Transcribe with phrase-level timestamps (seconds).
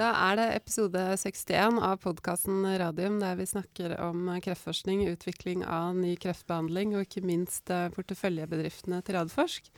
[0.00, 5.92] Da er det episode 61 av podkasten Radium, der vi snakker om kreftforskning, utvikling av
[5.98, 9.68] ny kreftbehandling og ikke minst eh, porteføljebedriftene til Radforsk.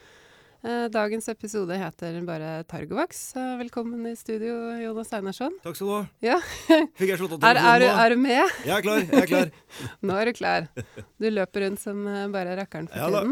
[0.63, 3.25] Eh, dagens episode heter bare Targovax.
[3.35, 4.55] Eh, velkommen i studio,
[4.85, 5.59] Jonas Einarsson.
[5.67, 6.05] Takk skal du ha.
[6.29, 6.39] Ja.
[7.01, 8.57] Fikk jeg slått av Er, er, du- er du med?
[8.69, 9.03] Jeg er klar.
[9.09, 9.53] jeg er klar.
[10.07, 10.71] Nå er du klar.
[11.19, 13.27] Du løper rundt som bare rakkeren for Ja da.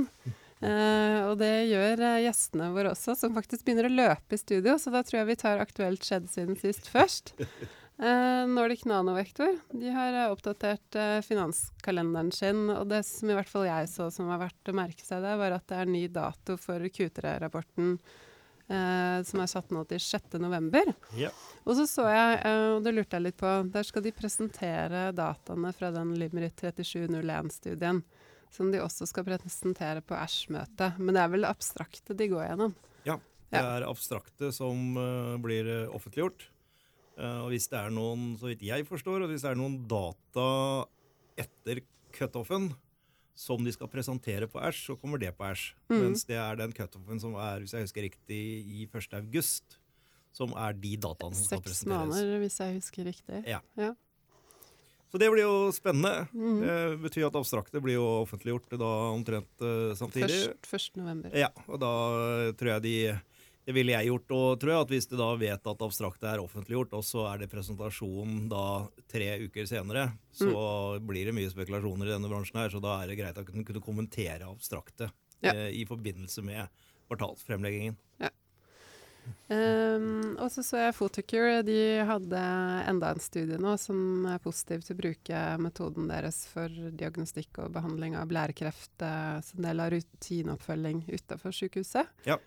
[0.60, 4.76] Eh, og det gjør uh, gjestene våre også, som faktisk begynner å løpe i studio.
[4.80, 7.32] Så da tror jeg vi tar aktuelt skjedd siden sist først.
[7.96, 12.66] Uh, Nordic Nanovektor de har oppdatert finanskalenderen sin.
[12.74, 15.40] Og det som i hvert fall jeg så som var verdt å merke seg der,
[15.40, 17.96] var at det er ny dato for Q3-rapporten.
[18.70, 20.36] eh, som er satt nå til 6.
[20.42, 20.92] november.
[21.18, 21.32] Ja.
[21.64, 22.38] Og så så jeg,
[22.76, 28.04] og det lurte jeg litt på, der skal de presentere dataene fra den Limerick 3701-studien.
[28.50, 30.98] Som de også skal presentere på Æsj-møtet.
[30.98, 32.74] Men det er vel abstrakte de går gjennom.
[33.50, 36.46] Ja, Det er abstrakte som uh, blir eh, offentliggjort.
[37.18, 39.80] Uh, og hvis det er noen, så vidt jeg forstår, og hvis det er noen
[39.90, 40.46] data
[41.40, 41.82] etter
[42.14, 42.70] cutoffen
[43.40, 45.72] som de skal presentere på Æsj, så kommer det på Æsj.
[45.90, 45.96] Mm.
[46.04, 49.18] Mens det er den cutoffen som er, hvis jeg husker riktig, i 1.
[49.18, 49.80] august,
[50.36, 51.82] som er de dataene som skal presenteres.
[51.82, 53.42] Seks måneder, hvis jeg husker riktig.
[53.50, 53.62] Ja.
[53.80, 53.94] Ja.
[55.10, 56.28] Så det blir jo spennende.
[56.32, 56.60] Mm.
[56.62, 60.36] Det betyr at abstrakte blir jo offentliggjort da omtrent uh, samtidig.
[60.62, 61.00] Først, 1.
[61.02, 61.34] november.
[61.34, 61.90] Ja, og da
[62.58, 62.94] tror jeg de
[63.66, 64.30] Det ville jeg gjort.
[64.34, 67.42] Og tror jeg at hvis du da vet at abstrakte er offentliggjort, og så er
[67.42, 68.62] det presentasjon da
[69.10, 70.48] tre uker senere, så
[71.04, 73.66] blir det mye spekulasjoner i denne bransjen her, så da er det greit å kunne,
[73.68, 75.10] kunne kommentere abstrakte
[75.44, 75.52] Ja.
[75.52, 76.66] eh, i forbindelse med
[77.10, 77.98] kvartalsfremleggingen.
[79.50, 81.62] Um, og så så jeg Photocure.
[81.66, 82.42] De hadde
[82.90, 87.74] enda en studie nå som er positiv til å bruke metoden deres for diagnostikk og
[87.74, 92.08] behandling av blærekreft eh, som del av rutineoppfølging utenfor sykehuset.
[92.28, 92.38] Ja,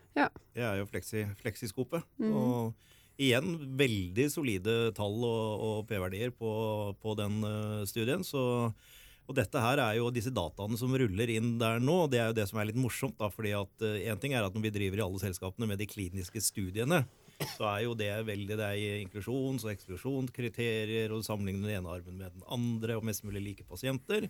[0.54, 2.06] Det er jo fleksi, fleksiskopet.
[2.22, 2.34] Mm.
[2.34, 6.52] Og igjen veldig solide tall og, og P-verdier på,
[7.02, 8.26] på den uh, studien.
[8.26, 8.72] Så,
[9.28, 12.04] og dette her er jo disse dataene som ruller inn der nå.
[12.06, 13.18] og Det er jo det som er litt morsomt.
[13.20, 15.80] da, fordi at eh, en ting er at Når vi driver i alle selskapene med
[15.80, 17.04] de kliniske studiene,
[17.58, 22.20] så er jo det veldig det er inklusjons- og eksklusjonskriterier, og sammenligne den ene armen
[22.20, 24.30] med den andre, og mest mulig like pasienter.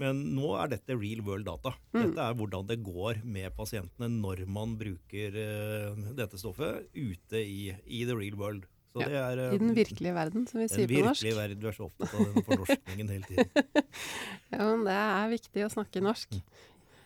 [0.00, 1.74] Men nå er dette real world data.
[1.94, 7.70] Dette er hvordan det går med pasientene når man bruker eh, dette stoffet ute i,
[7.86, 8.66] i the real world.
[8.94, 11.18] Så Ja, det er eh, I den virkelige verden, som vi sier på norsk.
[11.18, 11.58] virkelige verden.
[11.60, 13.50] Du er så opptatt av den fornorskningen hele tiden.
[14.54, 16.36] Ja, men det er viktig å snakke norsk.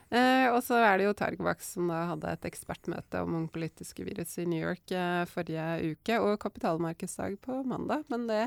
[0.09, 4.37] Eh, og så er det jo Targovax som da hadde et ekspertmøte om onkolytiske virus
[4.41, 8.05] i New York eh, forrige uke, og kapitalmarkedsdag på mandag.
[8.13, 8.43] Men det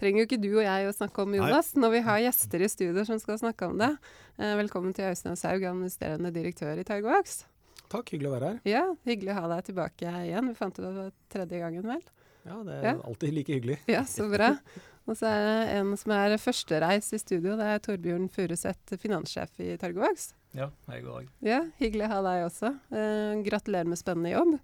[0.00, 1.42] trenger jo ikke du og jeg å snakke om, Nei.
[1.42, 3.92] Jonas, når vi har gjester i studio som skal snakke om det.
[4.40, 7.42] Eh, velkommen til Øystein Saug, administrerende direktør i Targovax.
[7.88, 8.60] Takk, hyggelig å være her.
[8.68, 10.48] Ja, hyggelig å ha deg tilbake igjen.
[10.52, 12.04] Vi fant ut at det var tredje gangen, vel?
[12.46, 12.94] Ja, Det er Ja.
[13.04, 13.78] alltid like hyggelig.
[13.88, 14.56] Ja, så bra.
[15.08, 17.56] Og så er det en som er førstereis i studio.
[17.56, 20.34] Det er Torbjørn Furuseth, finanssjef i Targovaks.
[20.54, 21.28] Ja, hei, god dag.
[21.44, 22.70] Ja, hyggelig å ha deg også.
[22.92, 24.58] Eh, gratulerer med spennende jobb,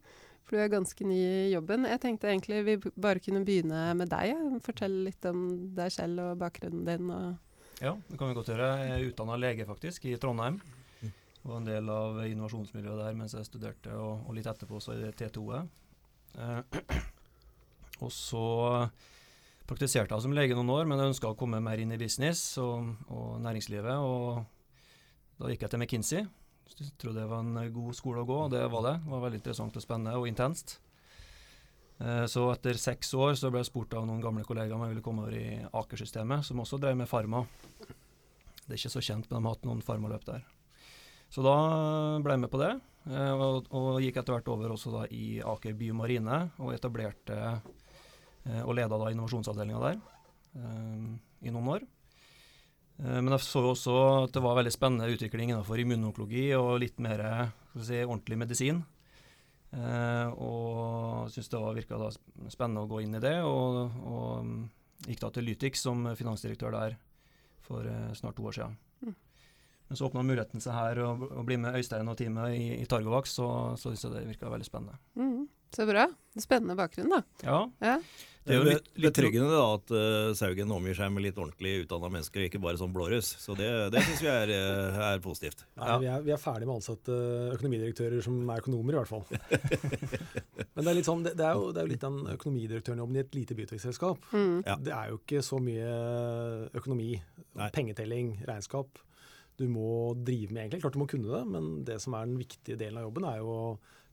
[0.44, 1.16] for du er ganske ny
[1.48, 1.84] i jobben.
[1.88, 4.32] Jeg tenkte egentlig vi bare kunne begynne med deg.
[4.34, 4.58] Ja.
[4.64, 7.10] Fortelle litt om deg selv og bakgrunnen din.
[7.10, 7.36] Og
[7.80, 8.68] Ja, det kan vi godt gjøre.
[8.84, 10.60] Jeg er utdanna lege faktisk i Trondheim.
[11.44, 15.10] Var en del av innovasjonsmiljøet der mens jeg studerte, og, og litt etterpå så i
[15.12, 15.68] TTO-et.
[16.38, 16.62] Eh,
[18.02, 18.44] og så
[19.68, 22.58] praktiserte jeg som lege noen år, men jeg ønska å komme mer inn i business
[22.60, 23.96] og, og næringslivet.
[23.96, 24.42] Og
[25.40, 26.24] da gikk jeg til McKinsey.
[26.74, 28.96] Jeg trodde det var en god skole å gå, og det var det.
[29.04, 30.78] Det var veldig interessant og spennende og intenst.
[32.02, 34.94] Eh, Så etter seks år så ble jeg spurt av noen gamle kollegaer om jeg
[34.96, 37.44] ville komme over i Aker-systemet, som også drev med farma.
[38.64, 40.44] Det er ikke så kjent, men de har hatt noen farmaløp der.
[41.32, 41.54] Så da
[42.24, 42.72] ble jeg med på det,
[43.10, 47.38] eh, og, og gikk etter hvert over også da i Aker Biomarine, og etablerte
[48.64, 50.00] og leda da innovasjonsavdelinga der
[50.60, 51.04] eh,
[51.48, 51.86] i noen år.
[53.02, 53.94] Eh, Men jeg så jo også
[54.24, 57.24] at det var veldig spennende utvikling innenfor immunonkologi og litt mer
[57.80, 58.84] si, ordentlig medisin.
[59.74, 61.98] Eh, og syntes det var virka
[62.52, 66.94] spennende å gå inn i det, og, og gikk da til Lytix som finansdirektør der
[67.64, 68.76] for eh, snart to år siden.
[69.02, 69.16] Mm.
[69.88, 73.34] Men så åpna muligheten seg her å bli med Øystein og teamet i, i Targovax,
[73.40, 75.00] så, så syntes jeg det virka veldig spennende.
[75.18, 75.42] mm,
[75.74, 76.06] Så bra.
[76.38, 77.22] Spennende bakgrunn, da.
[77.42, 77.96] Ja, Ja.
[78.44, 81.86] det er jo litt, litt betryggende da at uh, Saugen omgir seg med litt ordentlig
[81.86, 83.30] utdanna mennesker, ikke bare sånn blåruss.
[83.40, 85.64] Så det, det syns vi er, eh, er positivt.
[85.80, 85.96] Nei, Ja.
[86.02, 87.16] vi, er, vi er ferdig med å ansette
[87.56, 89.24] økonomidirektører som er økonomer, i hvert fall.
[90.74, 93.16] Men det er, litt sånn, det, det er jo, det er jo litt den økonomidirektørjobben
[93.18, 94.28] i et lite byutviklingsselskap.
[94.34, 94.54] Mm.
[94.66, 94.76] Ja.
[94.90, 95.90] Det er jo ikke så mye
[96.76, 97.10] økonomi,
[97.60, 97.68] Nei.
[97.74, 99.00] pengetelling, regnskap.
[99.56, 99.88] Du må
[100.26, 100.82] drive med egentlig.
[100.82, 103.38] Klart du må kunne det, men det som er den viktige delen av jobben, er
[103.40, 103.66] jo å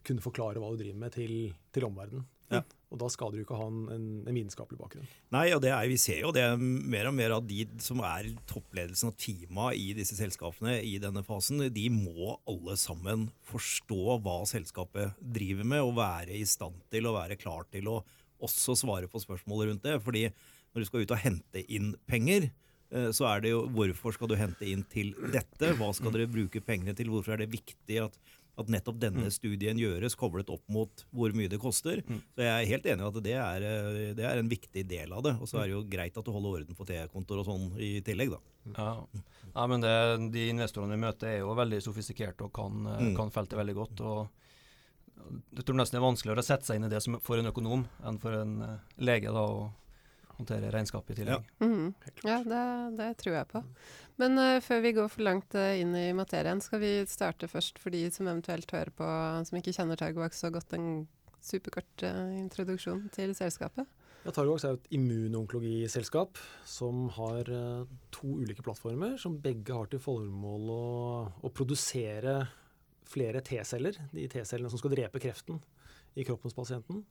[0.07, 1.33] kunne forklare hva du driver med til,
[1.73, 2.27] til omverdenen.
[2.51, 2.61] Ja.
[2.91, 5.07] Og da skal du ikke ha en, en, en vitenskapelig bakgrunn.
[5.31, 8.27] Nei, og det er, vi ser jo det mer og mer av de som er
[8.49, 14.41] toppledelsen og teama i disse selskapene i denne fasen, de må alle sammen forstå hva
[14.49, 18.01] selskapet driver med, og være i stand til og være klar til å
[18.41, 20.01] også svare på spørsmål rundt det.
[20.03, 20.27] fordi
[20.71, 22.49] når du skal ut og hente inn penger,
[22.91, 25.73] eh, så er det jo hvorfor skal du hente inn til dette?
[25.79, 27.11] Hva skal dere bruke pengene til?
[27.11, 28.17] Hvorfor er det viktig at
[28.59, 29.33] at nettopp denne mm.
[29.33, 32.01] studien gjøres koblet opp mot hvor mye det koster.
[32.05, 32.19] Mm.
[32.35, 35.15] Så jeg er helt enig i at det er, eh, det er, en viktig del
[35.15, 35.35] av det.
[35.39, 37.93] Og så er det jo greit at du holder orden på T-kontoer og sånn i
[38.05, 38.41] tillegg, da.
[38.75, 38.89] Ja,
[39.55, 39.95] ja men det,
[40.35, 43.15] De investorene vi møter er jo veldig sofistikerte og kan, eh, mm.
[43.19, 44.05] kan feltet veldig godt.
[44.05, 44.21] og
[45.55, 47.49] jeg tror nesten det er vanskeligere å sette seg inn i det som for en
[47.51, 48.71] økonom enn for en uh,
[49.05, 49.29] lege.
[49.29, 49.80] da, og
[50.41, 51.47] håndtere regnskapet i tillegg.
[51.61, 51.87] Ja, mm.
[52.27, 52.65] ja det,
[52.99, 53.63] det, tror jeg på.
[54.21, 57.81] Men uh, før vi går for langt uh, inn i materien, skal vi starte først
[57.81, 59.07] for de som eventuelt hører på,
[59.47, 61.05] som ikke kjenner Targovax så godt, en
[61.41, 63.89] superkort uh, introduksjon til selskapet?
[64.21, 66.37] Ja, Targovax er et immunonkologiselskap
[66.69, 67.47] som har
[68.13, 70.83] to ulike plattformer, som begge har til formål å,
[71.41, 72.35] å produsere
[73.11, 75.57] flere T-celler, de T-cellene som skal drepe kreften
[76.13, 77.01] i kroppens pasienten.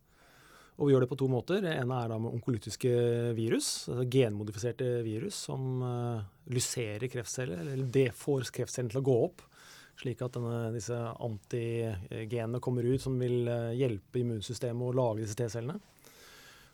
[0.79, 1.61] Og vi gjør det på to måter.
[1.61, 2.91] Det ene er da med onkolytiske
[3.37, 6.23] virus, altså genmodifiserte virus som uh,
[6.53, 9.45] lyserer kreftceller, eller det får kreftcellene til å gå opp,
[10.01, 15.37] slik at denne, disse antigenene kommer ut som vil uh, hjelpe immunsystemet å lage disse
[15.37, 15.77] T-cellene.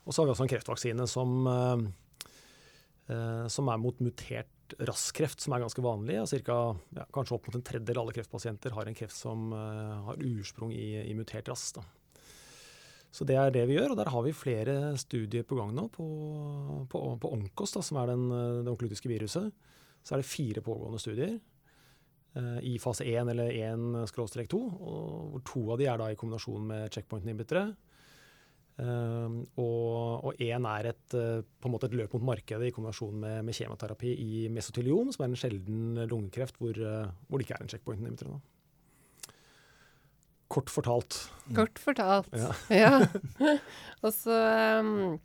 [0.07, 5.55] Og så har vi også en kreftvaksine som, uh, som er mot mutert rasskreft, som
[5.55, 6.21] er ganske vanlig.
[6.23, 6.55] og cirka,
[6.95, 10.73] ja, Kanskje opp mot en tredjedel av alle kreftpasienter har en kreft som har ursprung
[10.75, 11.69] i, i mutert rass.
[11.75, 11.83] Da.
[13.13, 15.87] Så det er det vi gjør, og der har vi flere studier på gang nå
[15.93, 16.07] på,
[16.91, 18.27] på, på Onkos, da, som er den,
[18.65, 19.47] det onkolytiske viruset.
[20.03, 25.81] Så er det fire pågående studier eh, i fase 1 eller 1-2, hvor to av
[25.81, 27.71] de er da i kombinasjon med checkpoint-inhibitere.
[28.77, 33.15] Um, og én er et, uh, på en måte et løp mot markedet i kombinasjon
[33.23, 37.57] med, med kjematerapi i mesoteliom, som er en sjelden lungekreft hvor, uh, hvor det ikke
[37.57, 38.37] er en checkpoint-inhibitor.
[40.47, 41.19] Kort fortalt.
[41.55, 42.53] Kort fortalt, ja.
[42.83, 42.93] ja.
[44.05, 44.37] Og så
[44.79, 45.17] um,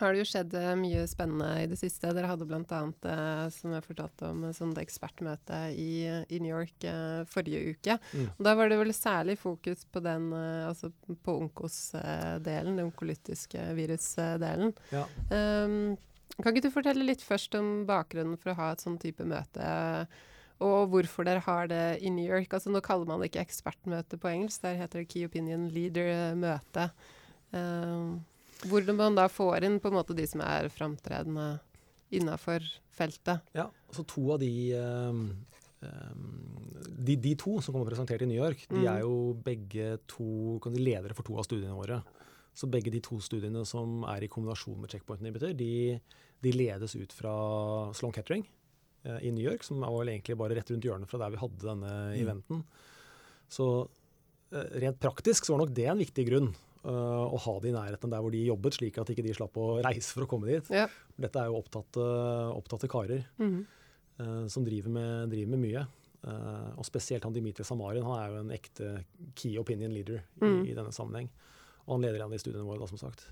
[0.00, 2.12] har det jo skjedd uh, mye spennende i det siste.
[2.16, 7.26] Dere hadde bl.a., uh, som jeg fortalte om, sånt ekspertmøte i, i, New York uh,
[7.28, 7.98] forrige uke.
[8.14, 8.30] Mm.
[8.32, 13.68] Og Da var det vel særlig fokus på den, uh, altså på onkos-delen, den onkolytiske
[13.76, 14.72] virusdelen.
[14.94, 15.04] Ja.
[15.28, 15.96] Um,
[16.40, 19.60] kan ikke du fortelle litt først om bakgrunnen for å ha et sånn type møte?
[19.60, 20.30] Uh,
[20.64, 22.52] og hvorfor dere har det i New York.
[22.56, 26.88] Altså Nå kaller man det ikke ekspertmøte på engelsk, der heter det Key Opinion Leader-møte.
[27.54, 28.16] Uh,
[28.70, 31.58] hvor man da får inn på en måte de som er framtredende
[32.14, 32.64] innafor
[32.94, 33.44] feltet.
[33.56, 35.24] Ja, altså to av de, um,
[36.86, 38.90] de, de to som kommer presentert i New York, de mm.
[38.94, 42.00] er jo begge to ledere for to av studiene våre.
[42.54, 45.98] Så begge de to studiene som er i kombinasjon med checkpoint inhibitor, de,
[46.40, 47.34] de ledes ut fra
[47.98, 48.63] Sloan Kettering Eh,
[49.04, 51.60] i New York, som var vel egentlig bare rett rundt hjørnet fra der vi hadde
[51.60, 52.20] denne mm.
[52.22, 52.62] eventen.
[53.52, 53.66] Så
[54.52, 56.54] eh, rent praktisk så var nok det en viktig grunn.
[56.84, 59.54] Uh, å ha det i nærheten der hvor de jobbet, slik at ikke de slapp
[59.56, 60.66] å reise for å komme dit.
[60.68, 60.82] Ja.
[61.16, 62.08] Dette er jo opptatte,
[62.52, 63.54] opptatte karer mm.
[64.20, 65.86] uh, som driver med, driver med mye.
[66.24, 68.90] Uh, og spesielt han Dimitri Samarin, han er jo en ekte
[69.32, 70.60] key opinion leader i, mm.
[70.68, 71.32] i denne sammenheng.
[71.86, 73.30] Og han leder en av de studiene våre, da, som sagt.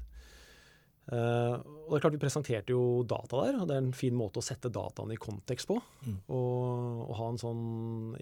[1.11, 4.15] Uh, og det er klart Vi presenterte jo data der, og det er en fin
[4.15, 5.81] måte å sette dataene i kontekst på.
[6.07, 6.19] Mm.
[6.31, 7.65] Og, og, ha en sånn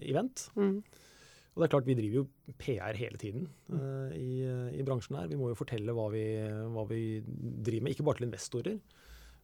[0.01, 0.47] event.
[0.57, 0.79] Mm.
[1.51, 4.41] Og det er klart Vi driver jo PR hele tiden uh, i,
[4.73, 5.29] i, bransjen her.
[5.31, 6.25] Vi må jo fortelle hva vi,
[6.73, 8.79] hva vi, driver med, ikke bare til investorer,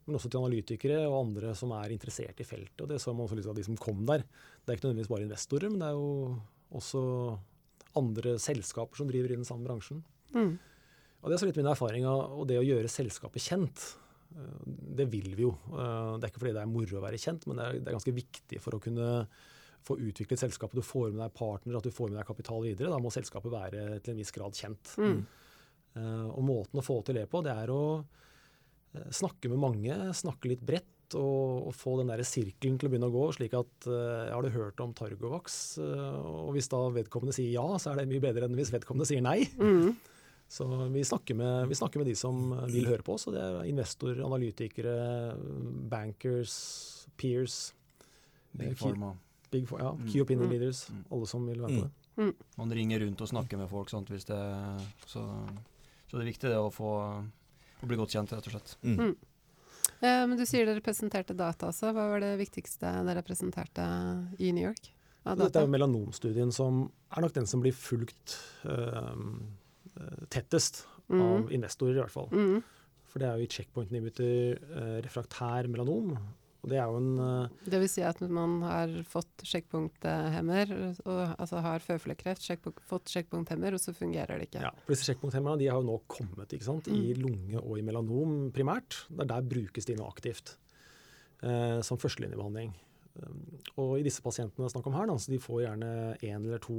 [0.08, 2.80] men også til analytikere og andre som er interessert i feltet.
[2.86, 4.24] Og Det så man også litt av de som kom der.
[4.24, 6.38] Det er ikke nødvendigvis bare investorer, men det er jo
[6.78, 7.04] også
[7.98, 10.02] andre selskaper som driver i den samme bransjen.
[10.36, 10.56] Mm.
[11.28, 13.84] Og Det er så litt min erfaring og det å gjøre selskapet kjent.
[14.32, 14.64] Eh,
[15.02, 15.52] det vil vi jo.
[15.74, 17.92] Eh, det er ikke fordi det er moro å være kjent, men det er, det
[17.92, 19.10] er ganske viktig for å kunne
[19.88, 20.80] få utviklet selskapet.
[20.80, 22.94] Du får med deg partner, at du får med deg kapital videre.
[22.94, 24.96] Da må selskapet være til en viss grad kjent.
[25.00, 25.22] Mm.
[25.98, 27.82] Uh, og måten å få til det på, det er å
[29.14, 30.94] snakke med mange, snakke litt bredt.
[31.16, 34.44] Og, og, få den der sirkelen til å begynne å gå, slik at uh, Har
[34.44, 35.78] du hørt om Targovax?
[35.80, 39.24] og hvis da vedkommende sier ja, så er det mye bedre enn hvis vedkommende sier
[39.24, 39.40] nei.
[39.56, 39.96] Mm.
[40.48, 43.28] Så vi snakker, med, vi snakker, med, de som vil høre på oss.
[43.28, 44.98] og Det er investor, analytikere,
[45.92, 46.56] bankers,
[47.20, 47.74] peers.
[48.56, 49.12] Big eh, Pharma.
[49.52, 50.08] Big, ja, mm.
[50.08, 50.54] Key opinion mm.
[50.54, 50.90] leaders.
[50.90, 51.04] Mm.
[51.12, 51.88] Alle som vil være på mm.
[51.88, 52.24] det.
[52.24, 52.34] Mm.
[52.58, 53.92] Man ringer rundt og snakker med folk.
[53.92, 54.22] Sant, det,
[55.06, 55.26] så,
[56.08, 56.92] så, det er viktig det å få
[57.78, 58.78] å bli godt kjent, rett og slett.
[58.88, 59.16] Mm.
[60.00, 61.92] Eh, men Du sier dere presenterte data også.
[61.92, 63.86] Hva var det viktigste dere presenterte
[64.40, 64.94] i New York?
[65.28, 68.38] Dette er melanomstudien som er nok den som blir fulgt
[68.68, 69.16] Eh,
[70.30, 71.22] tettest Mm.
[71.24, 72.28] av investorer i hvert fall.
[72.36, 72.58] Mm.
[73.08, 76.18] For det er jo i checkpoint inhibitor eh, refraktær melanom.
[76.64, 80.74] Og det er jo en eh, Det vil si at man har fått sjekkpunkthemmer,
[81.06, 84.66] og, altså har føflekkreft, sjekkpunkt, fått sjekkpunkthemmer, og så fungerer det ikke.
[84.66, 86.90] ja, for disse checkpoint-hemmerne de har jo nå kommet ikke sant?
[86.92, 87.22] i Mm.
[87.24, 89.06] lunge og i melanom primært.
[89.10, 90.58] Der, der brukes de nå aktivt
[91.42, 92.74] eh, som førstelinjebehandling.
[93.18, 93.40] Um,
[93.78, 96.44] og i disse pasientene det er snakk om her, da, så de får gjerne én
[96.44, 96.76] eller to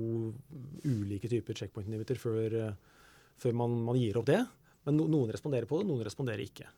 [0.85, 2.73] ulike typer checkpoint inhibitor før, eh,
[3.39, 4.41] før man, man gir opp det.
[4.87, 6.69] Men no, noen responderer på det, noen responderer ikke.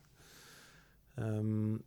[1.20, 1.78] Um,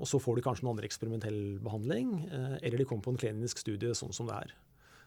[0.00, 3.20] og så får de kanskje noen andre eksperimentell behandling, eh, eller de kommer på en
[3.20, 4.54] klinisk studie sånn som det er.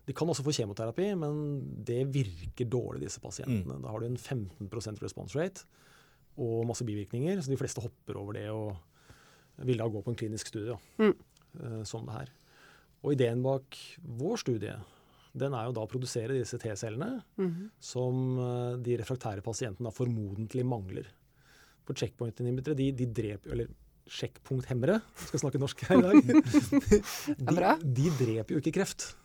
[0.07, 1.41] De kan også få kjemoterapi, men
[1.85, 3.81] det virker dårlig, disse pasientene.
[3.83, 5.65] Da har du en 15% response rate
[6.39, 8.77] og masse bivirkninger, så de fleste hopper over det og
[9.67, 11.15] vil da gå på en klinisk studie Mm.
[11.59, 12.29] eh, som det her.
[13.03, 14.75] Og ideen bak vår studie,
[15.35, 17.69] den er jo da å produsere disse T-cellene Mhm.
[17.79, 21.07] som eh, de refraktære pasientene da formodentlig mangler.
[21.85, 23.67] For checkpoint-inhibitere, de, de dreper Eller
[24.07, 26.41] sjekkpunkthemmere, skal snakke norsk her i dag.
[27.81, 29.15] De, de dreper jo ikke kreft.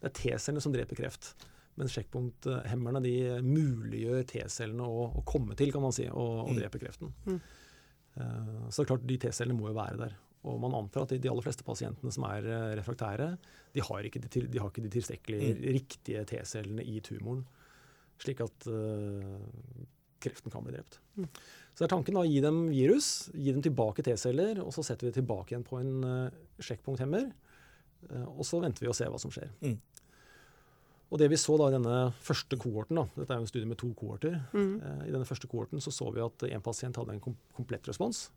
[0.00, 1.30] Det er T-cellene som dreper kreft.
[1.76, 6.60] Men sjekkpunkthemmerne de muliggjør T-cellene å, å komme til, kan man si, og, og Mm.
[6.60, 7.12] drepe kreften.
[7.26, 7.40] Mm.
[8.16, 10.14] Uh, så det er klart, de T-cellene må jo være der.
[10.46, 13.32] Og man antar at de, de aller fleste pasientene som er eh, refraktære,
[13.74, 15.62] de har ikke de, de, har ikke de tilstrekkelig Mm.
[15.76, 17.42] riktige T-cellene i tumoren,
[18.22, 19.36] slik at uh,
[20.22, 21.00] kreften kan bli drept.
[21.18, 21.26] Mm.
[21.74, 24.84] Så det er tanken da, å gi dem virus, gi dem tilbake T-celler, og så
[24.86, 27.28] setter vi det tilbake igjen på en uh, sjekkpunkthemmer.
[28.08, 29.50] Uh, og så venter vi og ser hva som skjer.
[29.60, 29.76] Mm.
[31.06, 33.68] Og det vi så da i denne første kohorten, da, dette er jo en studie
[33.70, 34.72] med to kohorter, mm.
[34.80, 38.28] uh, i denne første kohorten så så vi at en pasient hadde en komplett respons.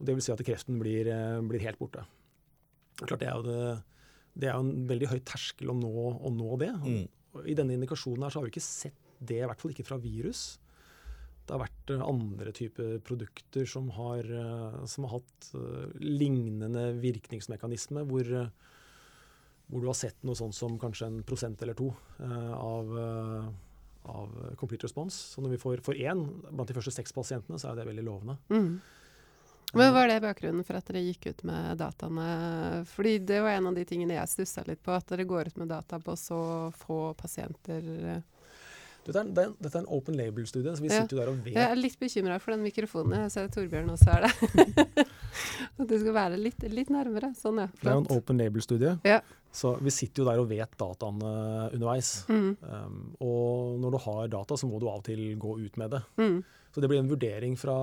[0.00, 2.06] Og det vil si at kreften blir, eh, blir helt borte.
[3.00, 3.82] Klart det er jo det,
[4.34, 6.72] det er jo en veldig høy terskel å nå, å nå det.
[6.80, 7.04] Mm.
[7.36, 9.84] Og I denne indikasjonen her så har vi ikke sett det, i hvert fall ikke
[9.84, 10.58] fra virus.
[11.44, 15.50] Det har vært eh, andre typer produkter som har, eh, som har hatt
[16.00, 18.30] lignende virkningsmekanisme, hvor,
[19.68, 21.90] hvor du har sett noe sånt som kanskje en prosent eller to
[22.24, 22.94] av,
[24.08, 25.34] av complete response.
[25.34, 28.06] Så når vi får, får én blant de første seks pasientene, så er det veldig
[28.08, 28.38] lovende.
[28.48, 28.80] Mhm.
[29.72, 32.84] Men Var det bakgrunnen for at dere gikk ut med dataene?
[32.90, 35.60] Fordi det var en av de tingene jeg stussa litt på, at dere går ut
[35.62, 36.40] med data på så
[36.80, 38.22] få pasienter.
[39.00, 41.38] Dette er, det er, dette er en open label-studie, så vi sitter jo der og
[41.40, 43.16] vet Jeg er litt bekymra for den mikrofonen.
[43.24, 45.06] Jeg ser Torbjørn også er det.
[45.80, 47.32] At du skal være litt, litt nærmere.
[47.38, 47.68] Sånn, ja.
[47.80, 49.20] Det er jo en open label-studie, Ja.
[49.56, 51.32] så vi sitter jo der og vet dataene
[51.70, 52.12] underveis.
[52.28, 52.50] Mm.
[52.60, 55.96] Um, og når du har data, så må du av og til gå ut med
[55.96, 56.02] det.
[56.20, 56.40] Mm.
[56.74, 57.78] Så det blir en vurdering fra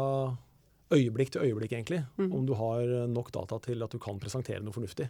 [0.93, 2.31] øyeblikk til øyeblikk, egentlig, Mm.
[2.33, 5.09] om du har nok data til at du kan presentere noe fornuftig.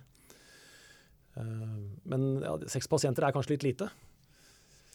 [1.38, 3.90] Um, men ja, seks pasienter er kanskje litt lite.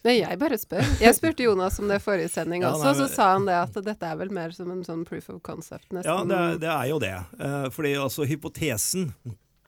[0.03, 0.83] Nei, jeg bare spør.
[0.99, 3.77] Jeg spurte Jonas om det forrige sending Ja, også, men, så sa han det at
[3.85, 6.09] dette er vel mer som en sånn proof of concept, nesten.
[6.11, 7.13] Ja, det er, det er jo det.
[7.39, 9.13] Eh, fordi altså, hypotesen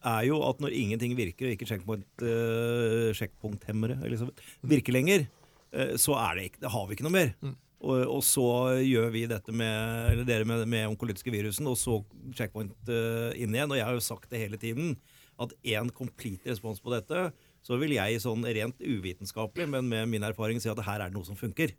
[0.05, 4.33] er jo at når ingenting virker, og ikke checkpoint, uh, liksom,
[4.67, 5.23] virker lenger,
[5.71, 7.31] eh, så er det ikke, det har vi ikke noe mer.
[7.39, 7.55] Mm.
[7.83, 8.47] Og, og så
[8.81, 11.99] gjør vi dette med, eller dere med, med onkolytiske virusen, og så
[12.35, 13.71] checkpoint uh, inn igjen.
[13.71, 14.95] Og jeg har jo sagt det hele tiden,
[15.41, 17.27] at én complete respons på dette,
[17.65, 21.17] så vil jeg sånn rent uvitenskapelig, men med min erfaring si at her er det
[21.17, 21.75] noe som funker.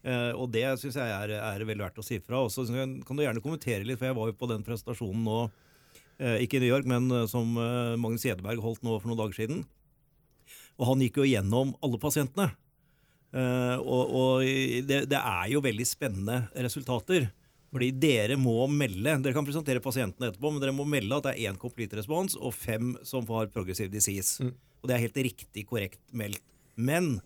[0.00, 2.42] Eh, og det syns jeg er, er veldig verdt å si fra.
[2.44, 5.40] Og så kan du gjerne kommentere litt, for jeg var jo på den presentasjonen nå,
[6.20, 9.64] uh, ikke i New York, men som Magnus Gjedeberg holdt nå for noen dager siden.
[10.76, 12.52] Og han gikk jo gjennom alle pasientene.
[13.30, 14.46] Eh, og og
[14.88, 17.30] det, det er jo veldig spennende resultater.
[17.70, 21.34] Fordi dere må melde Dere kan presentere pasientene etterpå, men dere må melde at det
[21.36, 24.42] er én complete respons og fem som har progressive disease.
[24.42, 24.54] Mm.
[24.80, 26.42] Og det er helt riktig korrekt meldt.
[26.74, 27.18] Men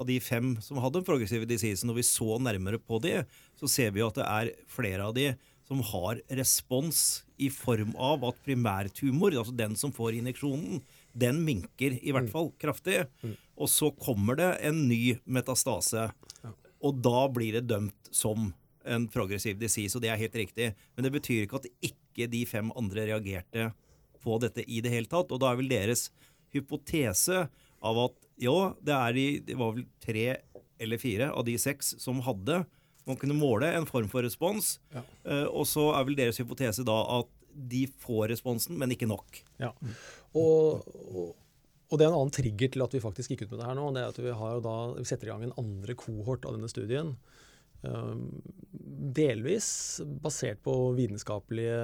[0.00, 3.18] av de fem som hadde progressive disease, når vi så nærmere på de,
[3.58, 5.32] så ser vi at det er flere av de
[5.70, 10.80] som har respons i form av at primærtumor, altså den som får injeksjonen,
[11.14, 13.04] den minker i hvert fall kraftig.
[13.60, 16.08] Og så kommer det en ny metastase.
[16.80, 18.52] Og da blir det dømt som
[18.88, 20.70] en progressiv disease, og det er helt riktig.
[20.96, 23.70] Men det betyr ikke at ikke de fem andre reagerte
[24.24, 25.32] på dette i det hele tatt.
[25.32, 26.08] Og da er vel deres
[26.54, 27.44] hypotese
[27.80, 30.26] av at jo, det, er de, det var vel tre
[30.80, 32.62] eller fire av de seks som hadde
[33.08, 34.74] Man kunne måle en form for respons.
[34.94, 35.02] Ja.
[35.24, 39.40] eh, og så er vel deres hypotese da at de får responsen, men ikke nok.
[39.58, 39.72] Ja.
[40.36, 41.32] Og, og,
[41.90, 43.78] og det er en annen trigger til at vi faktisk gikk ut med det her
[43.78, 43.88] nå.
[43.94, 46.56] det er at Vi, har jo da, vi setter i gang en andre kohort av
[46.56, 47.14] denne studien.
[47.82, 48.26] Um,
[49.16, 51.78] delvis basert på vitenskapelige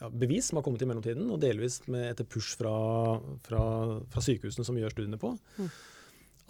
[0.00, 2.74] ja, bevis som har kommet i mellomtiden, og delvis med etter push fra,
[3.46, 3.64] fra,
[4.12, 5.34] fra sykehusene som gjør studiene på.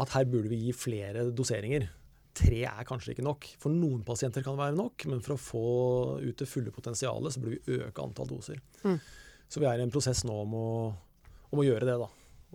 [0.00, 1.88] At her burde vi gi flere doseringer
[2.36, 3.46] tre er kanskje ikke nok.
[3.60, 5.64] For noen pasienter kan det være nok, men for å få
[6.22, 8.60] ut det fulle potensialet, så burde vi øke antall doser.
[8.84, 8.98] Mm.
[9.50, 10.68] Så vi er i en prosess nå om å,
[11.50, 12.08] om å gjøre det, da.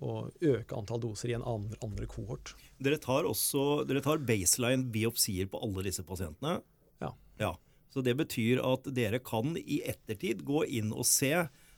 [0.06, 2.54] Og øke antall doser i en andre, andre kohort.
[2.84, 6.58] Dere tar også dere tar baseline biopsier på alle disse pasientene.
[7.04, 7.14] Ja.
[7.40, 7.54] ja.
[7.94, 11.32] Så det betyr at dere kan i ettertid gå inn og se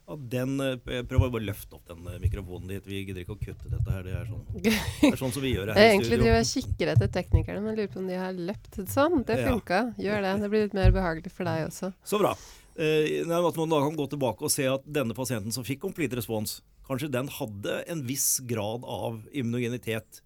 [0.07, 2.85] at den eh, Prøv å bare løfte opp den eh, mikrofonen dit.
[2.87, 4.05] Vi gidder ikke å kutte dette her.
[4.07, 6.39] Det er sånn, det er sånn som vi gjør det Jeg her i egentlig driver
[6.39, 9.19] og kikker etter teknikerne, men lurer på om de har løpt sånn.
[9.27, 9.81] Det funka.
[10.01, 10.31] Gjør det.
[10.43, 11.91] Det blir litt mer behagelig for deg også.
[12.07, 12.31] Så bra.
[12.77, 16.19] Eh, at man da kan gå tilbake og se at denne pasienten som fikk complete
[16.19, 20.21] response, kanskje den hadde en viss grad av immunogenitet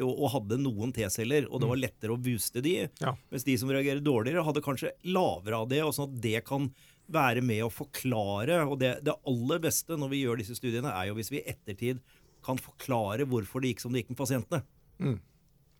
[0.00, 2.86] og, hadde noen T-celler, og det var lettere å booste de.
[3.02, 3.12] Ja.
[3.32, 5.82] Mens de som reagerer dårligere, hadde kanskje lavere av det.
[5.84, 6.70] og sånn at det kan
[7.12, 8.62] være med å forklare.
[8.64, 11.46] Og det, det aller beste når vi gjør disse studiene, er jo hvis vi i
[11.52, 12.00] ettertid
[12.42, 14.62] kan forklare hvorfor det gikk som det gikk med pasientene.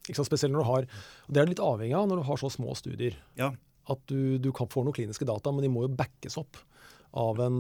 [0.05, 0.29] Ikke sant?
[0.29, 0.91] Spesielt når du har,
[1.27, 3.17] og Det er litt avhengig av når du har så små studier.
[3.39, 3.53] Ja,
[3.91, 6.61] At du, du kan få noen kliniske data, men de må jo backes opp
[7.13, 7.57] av en,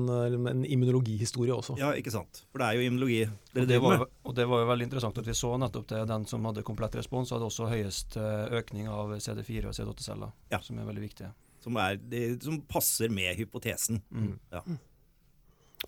[0.48, 1.74] en immunologihistorie også.
[1.80, 2.42] ja, ikke sant?
[2.52, 3.18] For det er jo immunologi
[3.52, 6.00] Det, Og det, var, og det var jo veldig interessant at vi så nettopp det.
[6.08, 10.60] Den som hadde komplett respons, hadde også høyest eh, økning av CD4 og CD8-celler, Ja.
[10.64, 11.32] som er veldig viktige.
[11.60, 14.00] Som, er, det, som passer med hypotesen.
[14.10, 14.32] Mm.
[14.56, 14.62] Ja.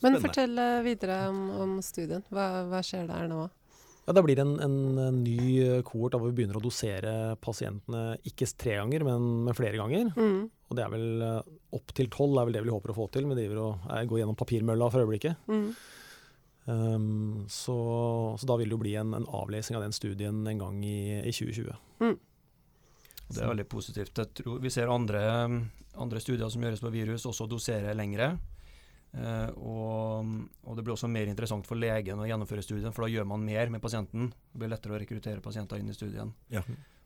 [0.03, 2.23] Men fortell eh, videre om, om studien.
[2.31, 3.47] Hva, hva skjer der nå?
[4.05, 8.51] Ja, Det blir en, en, en ny kohort hvor vi begynner å dosere pasientene ikke
[8.61, 10.11] tre ganger, men, men flere ganger.
[10.13, 10.43] Mm.
[10.69, 13.09] Og det er vel opptil opp til tolv er vel det vi håper å få
[13.15, 13.29] til.
[13.31, 15.49] Vi driver og eh, går gjennom papirmølla for øyeblikket.
[15.51, 15.67] Mm.
[16.65, 17.77] Um, så,
[18.41, 21.21] så da vil det jo bli en, en avlesing av den studien en gang i,
[21.21, 21.75] i 2020.
[22.01, 22.15] Mm.
[23.29, 24.17] det er veldig positivt.
[24.17, 25.25] Jeg tror, vi ser andre,
[26.01, 28.35] andre studier som gjøres på virus, også dosere lengre.
[29.15, 30.27] Eh, og,
[30.67, 33.45] og det blir også mer interessant for legen å gjennomføre studien, for da gjør man
[33.47, 34.33] mer med pasienten.
[34.51, 36.33] Det blir lettere å rekruttere pasienter inn i studien.
[36.53, 36.65] Ja.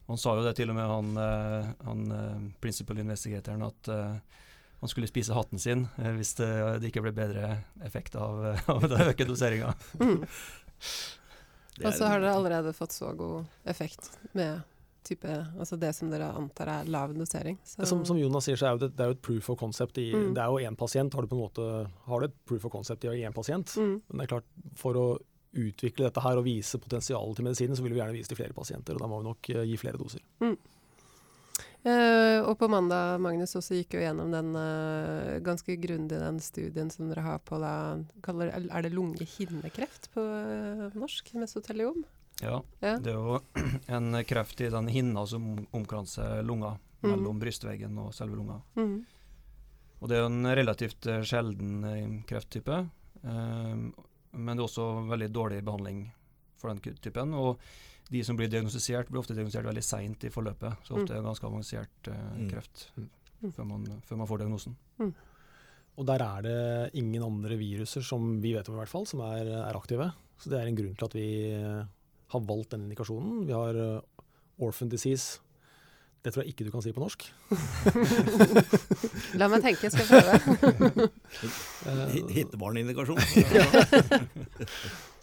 [0.09, 3.93] Han sa jo det til og med, han, eh, han eh, principal investigatoren, at
[4.79, 7.49] han skulle spise hatten sin hvis det, det ikke ble bedre
[7.85, 9.73] effekt av, av den øke doseringa.
[9.99, 10.23] Mm.
[11.83, 14.63] Og så har dere allerede fått så god effekt med
[15.07, 17.59] type, altså det som dere antar er lav dosering.
[17.65, 19.99] Så, Som, som Jonas sier, så er det, det er jo et proof of concept.
[19.99, 20.33] I, Mm.
[20.35, 21.15] Det er jo én pasient.
[21.15, 21.65] Har du på en måte
[22.09, 23.77] har du et proof of concept i én pasient?
[23.77, 24.01] mm.
[24.09, 25.07] Men det er klart, for å
[25.59, 28.57] utvikle dette her og vise potensialet til medisinen, så vil vi gjerne vise til flere
[28.57, 28.97] pasienter.
[28.97, 30.25] Og da må vi nok eh, gi flere doser.
[31.87, 36.91] Eh, og på mandag, Magnus, også gikk jo gjennom den uh, ganske grundig den studien
[36.91, 37.73] som dere har på da,
[38.25, 41.33] kaller, Er det lungehinnekreft på uh, norsk?
[41.39, 42.05] Mesoteliom?
[42.43, 42.99] Ja, Ja.
[43.03, 43.41] det er jo
[43.97, 47.11] en kreft i den hinna som omkranser lunga, Mm.
[47.13, 48.57] mellom brystveggen og selve lunga.
[48.75, 49.05] Mm.
[50.03, 52.79] Og det er jo en relativt eh, sjelden eh, krefttype,
[53.23, 53.77] eh,
[54.33, 56.01] men det er også veldig dårlig behandling
[56.59, 57.35] for den typen.
[57.39, 57.61] Og
[58.11, 60.75] de som blir diagnostisert, blir ofte diagnostisert veldig seint i forløpet.
[60.83, 62.49] Så ofte er det ganske avansert eh, Mm.
[62.51, 63.09] kreft Mm.
[63.45, 63.53] Mm.
[63.55, 64.77] før, man, før man får diagnosen.
[65.99, 69.21] Og der er det ingen andre viruser, som vi vet om i hvert fall, som
[69.21, 70.11] er, er aktive.
[70.39, 71.85] Så det er en grunn til at vi eh,
[72.35, 73.47] har valgt den indikasjonen.
[73.49, 74.01] Vi har eh,
[74.65, 75.27] orphan disease.
[76.25, 77.21] Det tror jeg ikke du kan si på norsk.
[79.39, 80.33] La meg tenke, jeg skal prøve.
[81.87, 83.21] Eh, Hi- Hittebarnindikasjon.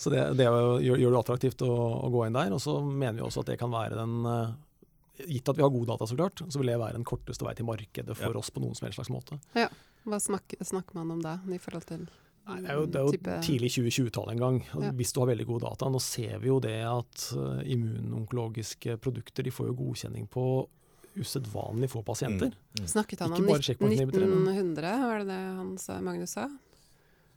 [0.02, 1.72] Så det, det gjør, gjør det attraktivt å,
[2.06, 2.54] å gå inn der.
[2.56, 4.50] Og så mener vi også at det kan være den eh,
[5.32, 7.54] Gitt at vi har god data, så klart, så vil det være den korteste vei
[7.56, 8.39] til markedet for Ja.
[8.41, 9.38] oss på noen som helst slags måte.
[9.56, 9.70] Ja.
[10.04, 12.04] Hva snakker, snakker man om da, i forhold til
[12.48, 14.60] Nei, det er jo, det er jo type- tidlig 2020-tall en gang.
[14.70, 14.92] altså, Ja.
[14.92, 15.90] Hvis du har veldig god data.
[15.90, 20.46] Nå ser vi jo det at uh, immunonkologiske produkter de får jo godkjenning på
[21.16, 22.52] usedvanlig få pasienter.
[22.80, 22.88] Mm.
[22.92, 26.50] Snakket han Ikke om bare checkpoint-inhibitere, men- 1900, var det det han sa, Magnus sa?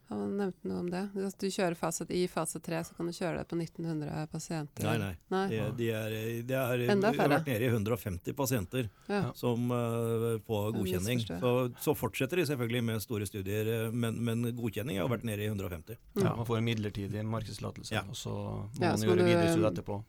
[0.08, 1.02] Han nevnte noe om det.
[1.12, 4.86] Hvis du kjører fase, I fase 3 så kan du kjøre det på 1900 pasienter.
[4.86, 5.10] Nei, nei.
[5.34, 5.42] Nei.
[5.50, 6.14] De, de er,
[6.48, 9.20] de er, Enda vi har vært nede i 150 pasienter Ja.
[9.36, 11.20] som uh, på godkjenning.
[11.28, 11.52] Så,
[11.84, 15.50] så fortsetter de selvfølgelig med store studier, eh, men, men godkjenning har vært nede i
[15.52, 16.00] 150.
[16.16, 16.24] Mm.
[16.24, 18.06] Ja, man får en midlertidig markedstillatelse, Ja.
[18.08, 20.00] og så må Ja, man så gjøre videre studier etterpå.